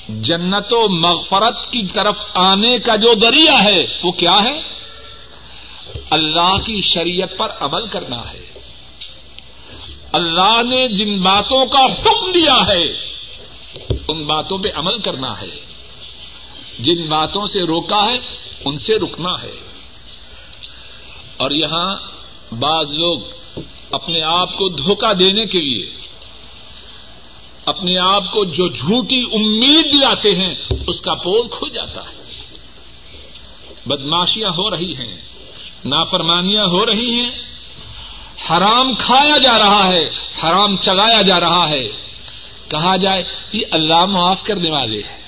جنت 0.10 0.74
و 0.74 0.90
مغفرت 0.90 1.72
کی 1.72 1.88
طرف 1.94 2.22
آنے 2.34 2.80
کا 2.80 2.96
جو 2.96 3.20
ذریعہ 3.20 3.56
ہے، 3.70 3.86
وہ 4.04 4.12
کیا 4.12 4.38
ہے؟ 4.44 4.62
اللہ 6.12 6.58
کی 6.66 6.82
شریعت 6.82 7.38
پر 7.38 7.52
عمل 7.60 7.88
کرنا 7.88 8.32
ہے۔ 8.32 8.52
اللہ 10.12 10.62
نے 10.70 10.88
جن 10.88 11.22
باتوں 11.22 11.66
کا 11.66 11.86
حکم 11.86 12.32
دیا 12.32 12.68
ہے، 12.68 12.86
ان 14.08 14.24
باتوں 14.24 14.58
پہ 14.58 14.70
عمل 14.76 14.98
کرنا 14.98 15.42
ہے۔ 15.42 15.60
جن 16.80 17.06
باتوں 17.06 17.46
سے 17.46 17.60
روکا 17.60 18.06
ہے، 18.06 18.18
ان 18.66 18.80
سے 18.80 18.96
رکنا 18.96 19.42
ہے۔ 19.42 19.65
اور 21.38 21.52
یہاں 21.52 21.96
بعض 22.54 22.98
لوگ 22.98 23.20
اپنے 23.92 24.22
آپ 24.22 24.58
کو 24.58 24.70
دھوکہ 24.70 25.14
دینے 25.14 25.46
کے 25.46 25.62
لیے 25.62 25.90
اپنے 27.66 27.98
آپ 27.98 28.32
کو 28.32 28.46
جو 28.46 28.70
جھوٹی 28.70 29.24
امید 29.34 29.94
دلاتے 29.94 30.36
ہیں، 30.36 30.56
اس 30.88 31.02
کا 31.02 31.14
پول 31.14 31.48
کھو 31.48 31.68
جاتا 31.68 32.02
ہے۔ 32.02 32.16
بدماشیاں 33.86 34.50
ہو 34.50 34.72
رہی 34.72 34.96
ہیں، 34.96 35.22
نافرمانیاں 35.86 36.64
ہو 36.72 36.86
رہی 36.86 37.20
ہیں۔ 37.20 37.32
حرام 38.50 38.94
کھایا 38.96 39.38
جا 39.38 39.58
رہا 39.60 39.86
ہے، 39.86 40.10
حرام 40.44 40.78
چلایا 40.78 41.22
جا 41.22 41.40
رہا 41.40 41.70
ہے۔ 41.70 41.88
کہا 42.68 42.96
جائے 42.96 43.24
کہ 43.52 43.62
اللہ 43.72 44.06
معاف 44.06 44.44
کرنے 44.44 44.72
والے 44.72 44.98
ہیں۔ 44.98 45.22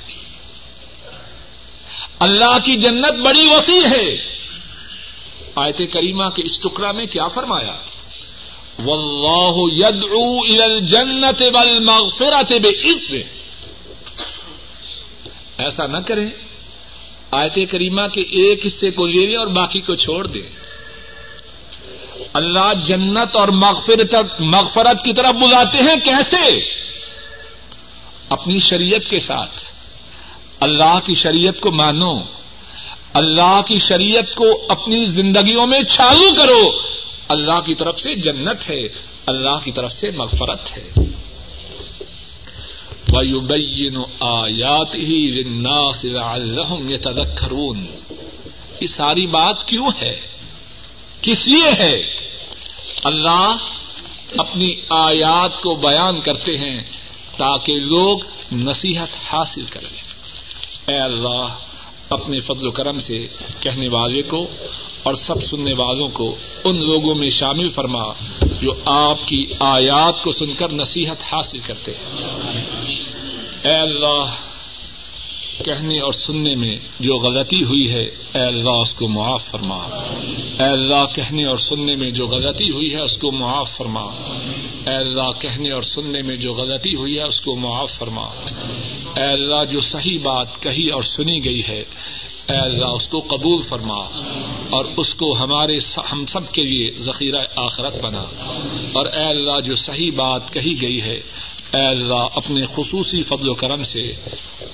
اللہ 2.19 2.57
کی 2.57 2.75
جنت 2.75 3.25
بڑی 3.25 3.45
وسیع 3.45 3.87
ہے۔ 3.87 4.36
آیت 5.59 5.77
کریمہ 5.77 6.29
کے 6.29 6.41
اس 6.45 6.59
ٹکڑا 6.59 6.91
میں 6.91 7.05
کیا 7.05 7.27
فرمایا؟ 7.27 7.75
واللہ 8.85 9.53
یدعو 9.55 10.39
الى 10.39 10.61
الجنت 10.61 11.43
والمغفرت 11.55 12.53
بإذن 12.53 13.17
ایسا 15.57 15.85
نہ 15.85 15.97
کریں، 15.97 16.29
آیت 17.31 17.71
کریمہ 17.71 18.01
کے 18.07 18.21
ایک 18.21 18.65
حصے 18.65 18.91
کو 18.91 19.07
لے 19.07 19.25
لیں 19.25 19.35
اور 19.35 19.47
باقی 19.47 19.81
کو 19.81 19.95
چھوڑ 19.95 20.27
دیں۔ 20.27 20.49
اللہ 22.33 22.73
جنت 22.85 23.37
اور 23.37 23.47
مغفرت 23.47 24.15
مغفرت 24.39 25.05
کی 25.05 25.13
طرف 25.13 25.35
بلاتے 25.35 25.77
ہیں۔ 25.77 25.95
کیسے؟ 26.03 26.59
اپنی 28.29 28.59
شریعت 28.59 29.09
کے 29.09 29.19
ساتھ۔ 29.19 29.63
اللہ 30.59 30.99
کی 31.05 31.13
شریعت 31.15 31.59
کو 31.59 31.71
مانو۔ 31.71 32.19
اللہ 33.17 33.61
کی 33.67 33.77
شریعت 33.77 34.35
کو 34.35 34.45
اپنی 34.69 35.05
زندگیوں 35.05 35.67
میں 35.67 35.81
چالو 35.83 36.35
کرو۔ 36.35 36.79
اللہ 37.29 37.59
کی 37.65 37.75
طرف 37.75 37.99
سے 37.99 38.15
جنت 38.15 38.69
ہے، 38.69 38.85
اللہ 39.25 39.63
کی 39.63 39.71
طرف 39.71 39.91
سے 39.91 40.11
مغفرت 40.11 40.77
ہے۔ 40.77 40.91
وَيُبَيِّنُ 43.13 43.99
آيَاتِهِ 44.19 45.31
لِلنَّاسِ 45.31 46.07
لَعَلَّهُمْ 46.07 46.91
يَتَذَكَّرُونَ۔ 46.91 48.13
یہ 48.81 48.87
ساری 48.87 49.27
بات 49.27 49.67
کیوں 49.67 49.89
ہے؟ 50.01 50.21
کس 51.21 51.47
لیے 51.47 51.73
ہے؟ 51.79 52.03
اللہ 53.03 53.55
اپنی 54.37 54.75
آیات 54.89 55.61
کو 55.61 55.75
بیان 55.75 56.21
کرتے 56.21 56.57
ہیں 56.57 56.83
تاکہ 57.37 57.73
لوگ 57.73 58.19
نصیحت 58.51 59.33
حاصل 59.33 59.65
کریں۔ 59.65 60.03
اے 60.87 60.97
اللہ 60.97 61.47
اپنے 62.09 62.39
فضل 62.39 62.67
و 62.67 62.71
کرم 62.71 62.99
سے 62.99 63.27
کہنے 63.59 63.87
والے 63.87 64.21
کو 64.21 64.47
اور 65.03 65.13
سب 65.13 65.43
سننے 65.43 65.73
والوں 65.77 66.09
کو 66.09 66.35
ان 66.63 66.85
لوگوں 66.85 67.15
میں 67.15 67.29
شامل 67.29 67.69
فرما 67.69 68.03
جو 68.61 68.73
آپ 68.85 69.17
کی 69.25 69.45
آیات 69.59 70.23
کو 70.23 70.31
سن 70.31 70.53
کر 70.53 70.71
نصیحت 70.71 71.17
حاصل 71.33 71.59
کرتے 71.59 71.91
ہیں۔ 71.91 72.27
اے 73.63 73.75
اللہ 73.75 74.23
کہنے 75.65 75.99
اور 75.99 76.11
سننے 76.11 76.55
میں 76.55 76.79
جو 76.99 77.13
غلطی 77.13 77.63
ہوئی 77.63 77.91
ہے، 77.91 78.03
اے 78.05 78.41
اللہ، 78.41 78.69
اس 78.69 78.93
کو 78.93 79.07
معاف 79.07 79.51
فرما۔ 79.51 79.77
اے 80.59 80.63
اللہ، 80.63 81.15
کہنے 81.15 81.45
اور 81.45 81.57
سننے 81.57 81.95
میں 81.95 82.11
جو 82.11 82.25
غلطی 82.25 82.71
ہوئی 82.71 82.95
ہے، 82.95 83.01
اس 83.01 83.17
کو 83.17 83.31
معاف 83.31 83.77
فرما۔ 83.77 84.03
اے 84.87 84.95
اللہ، 84.95 85.31
کہنے 85.39 85.73
اور 85.73 85.81
سننے 85.81 86.21
میں 86.21 86.35
جو 86.35 86.53
غلطی 86.53 86.95
ہوئی 86.95 87.17
ہے، 87.17 87.23
اس 87.23 87.41
کو 87.41 87.55
معاف 87.55 87.91
فرما۔ 87.91 88.25
اے 89.17 89.23
اللہ، 89.23 89.63
جو 89.71 89.81
صحیح 89.81 90.17
بات 90.23 90.47
کہی 90.61 90.89
اور 90.89 91.01
سنی 91.01 91.45
گئی 91.45 91.61
ہے، 91.67 91.83
اے 92.49 92.57
اللہ، 92.57 92.85
اس 92.85 93.07
کو 93.07 93.19
قبول 93.19 93.61
فرما۔ 93.61 93.99
اور 94.69 94.85
اس 94.97 95.15
کو 95.15 95.37
ہمارے 95.37 95.77
ہم 96.11 96.25
سب 96.25 96.51
کے 96.51 96.61
لیے 96.61 96.91
ذخیرہ 96.97 97.41
آخرت 97.55 98.03
بنا۔ 98.03 98.23
اور 98.93 99.05
اے 99.05 99.23
اللہ، 99.23 99.59
جو 99.59 99.75
صحیح 99.75 100.11
بات 100.15 100.53
کہی 100.53 100.81
گئی 100.81 101.01
ہے 101.01 101.46
اے 101.73 101.87
اللہ، 101.87 102.27
اپنے 102.35 102.61
خصوصی 102.75 103.21
فضل 103.21 103.49
و 103.49 103.53
کرم 103.53 103.83
سے 103.83 104.13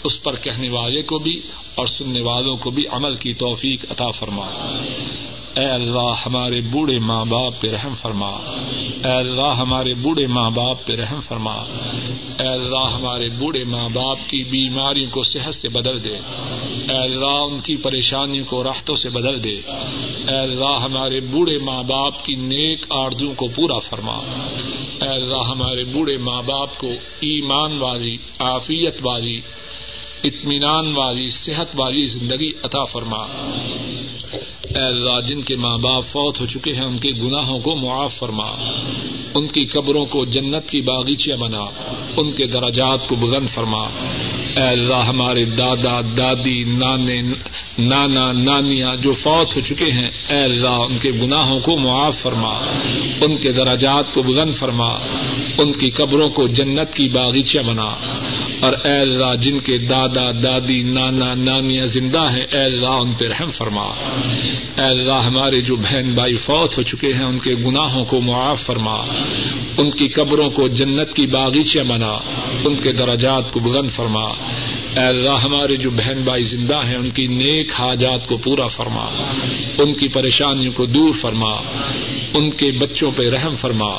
اس 0.04 0.24
پر 0.24 0.36
کہنے 0.36 0.70
والے 0.70 1.02
کو 1.02 1.18
بھی 1.18 1.42
اور 1.76 1.86
سننے 1.86 2.22
والوں 2.22 2.58
کو 2.58 2.72
بھی 2.72 2.84
عمل 2.92 3.16
کی 3.16 3.34
توفیق 3.34 3.86
عطا 3.90 4.12
فرما۔ 4.12 4.46
اے 5.58 5.66
اللہ، 5.66 6.14
ہمارے 6.26 6.60
بوڑھے 6.60 7.00
ماں 7.00 7.26
باپ 7.26 7.62
پہ 7.62 7.68
رحم 7.68 7.94
فرما۔ 7.96 8.30
اے 9.06 9.12
اللہ، 9.12 9.54
ہمارے 9.58 9.94
بوڑھے 9.94 10.28
ماں 10.28 10.50
باپ 10.50 10.86
پہ 10.86 10.94
رحم 10.96 11.20
فرما۔ 11.20 11.54
اے 12.40 12.48
اللہ، 12.48 12.90
ہمارے 12.94 13.30
بوڑھے 13.30 13.64
ماں 13.64 13.90
باپ 13.90 14.18
کی 14.18 14.44
بیماریوں 14.44 15.12
کو 15.12 15.24
صحت 15.24 15.54
سے 15.54 15.70
بدل 15.70 16.04
دے۔ 16.04 16.18
اے 16.90 16.98
اللہ، 16.98 17.26
ان 17.26 17.60
کی 17.60 17.76
پریشانیوں 17.76 18.46
کو 18.46 18.64
راحتوں 18.64 18.96
سے 18.96 19.10
بدل 19.10 19.44
دے۔ 19.44 19.56
اے 20.30 20.40
اللہ، 20.40 20.80
ہمارے 20.84 21.20
بوڑھے 21.20 21.58
ماں 21.58 21.84
باپ 21.84 22.26
کی 22.26 22.36
نیک 22.36 22.86
آرزوں 22.90 23.34
کو 23.34 23.48
پورا 23.48 23.80
فرما۔ 23.80 24.20
اے 25.04 25.10
اللہ، 25.10 25.42
ہمارے 25.52 25.84
بوڑھے 25.84 26.18
ماں 26.18 26.42
باپ 26.46 26.78
کو 26.78 26.88
ایمان 27.20 27.78
والی، 27.78 28.18
عافیت 28.40 28.96
والی، 29.02 29.42
اطمینان 30.24 30.98
والی، 30.98 31.30
صحت 31.30 31.68
والی 31.76 32.06
زندگی 32.06 32.52
عطا 32.64 32.84
فرما۔ 32.84 33.26
اے 34.64 34.82
اللہ، 34.82 35.22
جن 35.28 35.42
کے 35.42 35.56
ماں 35.56 35.78
باپ 35.78 36.04
فوت 36.04 36.42
ہو 36.42 36.46
چکے 36.46 36.72
ہیں، 36.72 36.86
ان 36.86 36.98
کے 36.98 37.10
گناہوں 37.10 37.60
کو 37.60 37.76
معاف 37.76 38.14
فرما۔ 38.14 38.52
ان 39.34 39.48
کی 39.48 39.66
قبروں 39.66 40.06
کو 40.06 40.26
جنت 40.26 40.70
کی 40.70 40.82
باغیچیاں 40.82 41.38
بنا۔ 41.38 41.66
ان 42.18 42.32
کے 42.32 42.48
دراجات 42.48 43.08
کو 43.08 43.16
بلند 43.16 43.50
فرما۔ 43.50 43.88
اے 44.58 44.64
اللہ 44.64 44.96
ہمارے 44.96 45.46
دادا، 45.46 46.02
دادی، 46.02 46.64
نانے، 46.64 47.22
نانا، 47.80 48.32
نانیاں 48.32 48.96
جو 48.96 49.12
فوت 49.12 49.56
ہو 49.56 49.62
چکے 49.62 49.86
ہیں، 49.86 50.10
اے 50.30 50.44
اللہ 50.44 50.68
ان 50.68 50.98
کے 51.02 51.12
گناہوں 51.12 51.60
کو 51.60 51.78
معاف 51.78 52.18
فرما، 52.18 52.54
ان 53.22 53.38
کے 53.38 53.52
دراجات 53.52 54.14
کو 54.14 54.22
بلند 54.22 54.54
فرما، 54.54 54.90
ان 55.58 55.72
کی 55.72 55.90
قبروں 55.90 56.30
کو 56.30 56.48
جنت 56.48 56.94
کی 56.94 57.08
باغیچہ 57.08 57.60
بنا۔ 57.60 57.92
اور 58.64 58.74
اے 58.84 59.00
اللہ 59.00 59.36
جن 59.36 59.60
کے 59.60 59.78
دادا، 59.78 60.32
دادی، 60.32 60.84
نانا، 60.84 61.34
نانیاں 61.34 61.86
زندہ 61.86 62.20
ہیں، 62.20 62.46
اے 62.52 62.60
اللہ 62.60 62.88
ان 62.88 63.14
پہ 63.14 63.28
رحم 63.28 63.50
فرما۔ 63.50 63.86
اے 64.78 64.84
اللہ 64.84 65.14
ہمارے 65.14 65.62
جو 65.62 65.76
بہن 65.76 66.12
بھائی 66.12 66.34
فوت 66.34 66.78
ہو 66.78 66.84
چکے 66.84 67.14
ہیں، 67.14 67.26
ان 67.26 67.40
کے 67.40 67.52
گناہوں 67.54 68.06
کو 68.06 68.22
معاف 68.22 68.62
فرما۔ 68.62 68.96
ان 69.78 69.92
کی 69.92 70.08
قبروں 70.08 70.50
کو 70.50 70.68
جنت 70.68 71.14
کی 71.14 71.28
باغیچیاں 71.28 71.84
بنا۔ 71.84 72.12
ان 72.66 72.76
کے 72.76 72.92
درجات 72.92 73.52
کو 73.52 73.60
بلند 73.60 73.90
فرما۔ 73.90 74.24
اے 74.98 75.04
اللہ 75.04 75.40
ہمارے 75.44 75.76
جو 75.76 75.92
بہن 75.92 76.22
بھائی 76.24 76.44
زندہ 76.44 76.86
ہیں، 76.86 76.96
ان 76.96 77.10
کی 77.10 77.26
نیک 77.26 77.74
حاجات 77.80 78.28
کو 78.28 78.38
پورا 78.38 78.68
فرما۔ 78.68 79.06
ان 79.80 79.94
کی 79.94 80.08
پریشانیوں 80.08 80.72
کو 80.72 80.86
دور 80.86 81.12
فرما۔ 81.12 81.54
ان 82.34 82.50
کے 82.50 82.72
بچوں 82.72 83.12
پہ 83.12 83.30
رحم 83.30 83.56
فرما۔ 83.56 83.92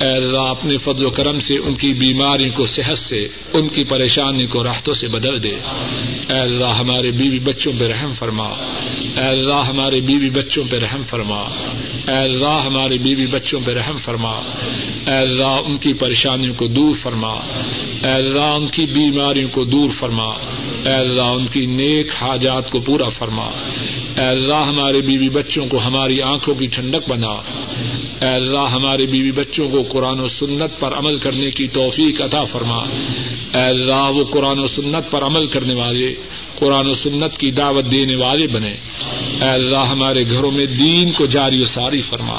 اے 0.00 0.08
اللہ 0.08 0.38
اپنے 0.38 0.76
فضل 0.76 1.06
و 1.06 1.10
کرم 1.10 1.38
سے 1.38 1.54
ان 1.54 1.74
کی 1.74 1.92
بیماری 1.92 2.50
کو 2.50 2.66
صحت 2.66 2.98
سے، 2.98 3.28
ان 3.52 3.68
کی 3.68 3.84
پریشانی 3.84 4.46
کو 4.46 4.64
راحتوں 4.64 4.94
سے 4.94 5.08
بدل 5.08 5.42
دے۔ 5.42 5.54
اے 6.34 6.40
اللہ، 6.40 6.66
ہمارے 6.66 7.10
بیوی 7.10 7.38
بچوں 7.38 7.72
پہ 7.78 7.86
رحم 7.86 8.12
فرما۔ 8.12 8.48
اے 9.16 9.28
اللہ، 9.28 9.54
ہمارے 9.54 10.00
بیوی 10.00 10.30
بچوں 10.30 10.64
پہ 10.70 10.76
رحم 10.76 11.02
فرما۔ 11.02 11.40
اے 12.08 12.16
اللہ، 12.16 12.62
ہمارے 12.66 12.98
بیوی 12.98 13.26
بچوں 13.26 13.60
پہ 13.64 13.72
رحم 13.72 13.96
فرما۔ 13.96 14.32
اے 15.06 15.16
اللہ، 15.16 15.60
ان 15.66 15.76
کی 15.76 15.92
پریشانیوں 15.92 16.54
کو 16.54 16.66
دور 16.66 16.94
فرما۔ 16.94 17.32
اے 18.04 18.12
اللہ، 18.12 18.40
ان 18.40 18.66
کی 18.66 18.86
بیماریوں 18.86 19.48
کو 19.48 19.64
دور 19.64 19.88
فرما۔ 19.88 20.28
اے 20.84 20.94
اللہ، 20.94 21.22
ان 21.22 21.46
کی 21.46 21.66
نیک 21.66 22.06
حاجات 22.20 22.70
کو 22.70 22.80
پورا 22.80 23.08
فرما۔ 23.08 23.46
اے 24.16 24.26
اللہ، 24.26 24.54
ہمارے 24.54 25.00
بیوی 25.00 25.28
بچوں 25.28 25.66
کو 25.66 25.78
ہماری 25.78 26.22
آنکھوں 26.22 26.54
کی 26.54 26.66
ٹھنڈک 26.66 27.10
بنا۔ 27.10 27.34
اے 28.22 28.28
اللہ، 28.28 28.58
ہمارے 28.58 29.06
بیوی 29.06 29.32
بچوں 29.32 29.68
کو 29.68 29.82
قرآن 29.82 30.20
و 30.20 30.28
سنت 30.28 30.80
پر 30.80 30.98
عمل 30.98 31.18
کرنے 31.18 31.50
کی 31.50 31.66
توفیق 31.66 32.22
عطا 32.22 32.44
فرما۔ 32.44 32.78
اے 33.54 33.64
اللہ، 33.64 34.10
وہ 34.14 34.24
قرآن 34.24 34.58
و 34.58 34.66
سنت 34.66 35.10
پر 35.10 35.22
عمل 35.22 35.46
کرنے 35.46 35.74
والے، 35.74 36.14
قرآن 36.54 36.86
و 36.86 36.92
سنت 36.92 37.38
کی 37.38 37.50
دعوت 37.50 37.90
دینے 37.90 38.16
والے 38.16 38.46
بنے۔ 38.46 38.74
اے 39.42 39.48
اللہ، 39.48 39.76
ہمارے 39.76 40.24
گھروں 40.30 40.50
میں 40.50 40.66
دین 40.66 41.12
کو 41.12 41.26
جاری 41.26 41.60
و 41.60 41.64
ساری 41.64 42.00
فرما۔ 42.00 42.38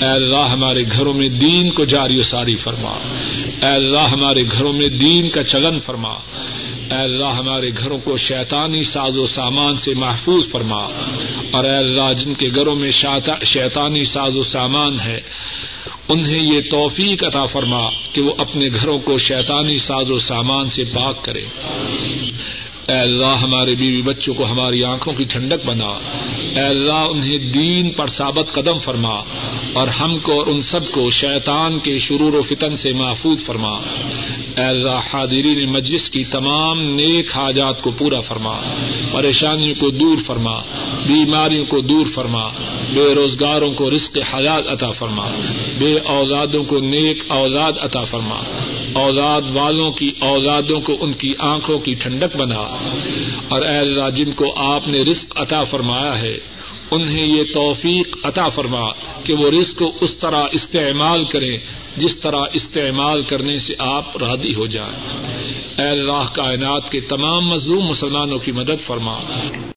اے 0.00 0.14
اللہ، 0.14 0.48
ہمارے 0.52 0.82
گھروں 0.92 1.14
میں 1.14 1.28
دین 1.28 1.70
کو 1.70 1.84
جاری 1.84 2.18
و 2.18 2.22
ساری 2.22 2.56
فرما۔ 2.56 2.92
اے 3.62 3.74
اللہ، 3.74 4.08
ہمارے 4.12 4.42
گھروں 4.42 4.72
میں 4.72 4.88
دین 4.88 5.30
کا 5.30 5.42
چلن 5.42 5.80
فرما۔ 5.80 6.14
اے 6.90 7.02
اللہ، 7.02 7.26
ہمارے 7.26 7.70
گھروں 7.78 7.98
کو 7.98 8.16
شیطانی 8.16 8.84
ساز 8.84 9.16
و 9.16 9.26
سامان 9.26 9.74
سے 9.74 9.94
محفوظ 9.94 10.48
فرما۔ 10.48 10.86
اور 11.54 11.64
اے 11.64 11.76
اللہ 11.76 12.12
جن 12.12 12.34
کے 12.34 12.48
گھروں 12.54 12.76
میں 12.76 12.90
شیطانی 13.44 14.04
ساز 14.04 14.36
و 14.36 14.42
سامان 14.42 15.00
ہے، 15.00 15.18
انہیں 16.08 16.42
یہ 16.42 16.60
توفیق 16.70 17.24
عطا 17.24 17.44
فرما 17.44 17.88
کہ 18.12 18.22
وہ 18.22 18.34
اپنے 18.38 18.68
گھروں 18.68 18.98
کو 18.98 19.18
شیطانی 19.18 19.76
ساز 19.76 20.10
و 20.10 20.18
سامان 20.18 20.68
سے 20.68 20.84
پاک 20.84 21.24
کرے۔ 21.24 21.42
اے 22.88 22.98
اللہ 22.98 23.36
ہمارے 23.42 23.74
بیوی 23.74 24.02
بچوں 24.02 24.34
کو 24.34 24.46
ہماری 24.46 24.84
آنکھوں 24.84 25.14
کی 25.14 25.24
ٹھنڈک 25.24 25.66
بنا۔ 25.66 25.90
اے 26.56 26.66
اللہ 26.66 26.92
انہیں 26.92 27.38
دین 27.38 27.92
پر 27.92 28.06
ثابت 28.06 28.52
قدم 28.52 28.78
فرما 28.78 29.14
اور 29.72 29.88
ہم 29.88 30.18
کو 30.18 30.38
اور 30.38 30.46
ان 30.46 30.60
سب 30.60 30.92
کو 30.92 31.10
شیطان 31.10 31.78
کے 31.78 31.98
شرور 31.98 32.34
و 32.34 32.42
فتن 32.42 32.76
سے 32.76 32.92
محفوظ 32.92 33.44
فرما۔ 33.44 33.72
اے 34.56 34.64
اللہ 34.64 34.98
حاضرین 35.14 35.72
مجلس 35.72 36.10
کی 36.10 36.24
تمام 36.24 36.80
نیک 36.80 37.26
حاجات 37.36 37.82
کو 37.82 37.90
پورا 37.90 38.20
فرما 38.20 38.60
پریشانیوں 39.12 39.74
کو 39.74 39.90
دور 39.90 40.16
فرما۔ 40.16 40.60
بیماریوں 41.06 41.66
کو 41.66 41.80
دور 41.80 42.06
فرما، 42.06 42.48
بے 42.94 43.14
روزگاروں 43.14 43.74
کو 43.74 43.90
رزق 43.90 44.18
حیات 44.34 44.66
عطا 44.66 44.90
فرما، 44.90 45.30
بے 45.78 45.98
اوزادوں 45.98 46.64
کو 46.64 46.78
نیک 46.78 47.24
اوزاد 47.28 47.72
عطا 47.80 48.02
فرما، 48.02 48.38
اوزاد 48.94 49.42
والوں 49.52 49.90
کی 49.90 50.12
اوزادوں 50.20 50.80
کو 50.80 50.96
ان 51.00 51.12
کی 51.12 51.34
آنکھوں 51.38 51.78
کی 51.78 51.92
ٹھنڈک 51.92 52.36
بنا۔ 52.36 52.60
اور 53.48 53.62
اے 53.62 53.78
اللہ، 53.78 54.10
جن 54.10 54.32
کو 54.32 54.54
آپ 54.56 54.88
نے 54.88 55.02
رزق 55.02 55.40
عطا 55.40 55.62
فرمایا 55.62 56.20
ہے، 56.22 56.36
انہیں 56.90 57.26
یہ 57.26 57.42
توفیق 57.54 58.16
عطا 58.24 58.48
فرما 58.48 58.90
کہ 59.24 59.34
وہ 59.34 59.50
رزق 59.50 59.78
کو 59.78 59.92
اس 60.00 60.14
طرح 60.14 60.42
استعمال 60.52 61.24
کریں 61.24 61.56
جس 61.96 62.16
طرح 62.16 62.42
استعمال 62.52 63.22
کرنے 63.22 63.58
سے 63.58 63.74
آپ 63.78 64.22
راضی 64.22 64.54
ہو 64.54 64.66
جائیں۔ 64.66 64.96
اے 65.78 65.88
اللہ، 65.88 66.32
کائنات 66.32 66.92
کے 66.92 67.00
تمام 67.00 67.48
مظلوم 67.48 67.84
مسلمانوں 67.84 68.38
کی 68.38 68.52
مدد 68.52 68.80
فرما۔ 68.80 69.18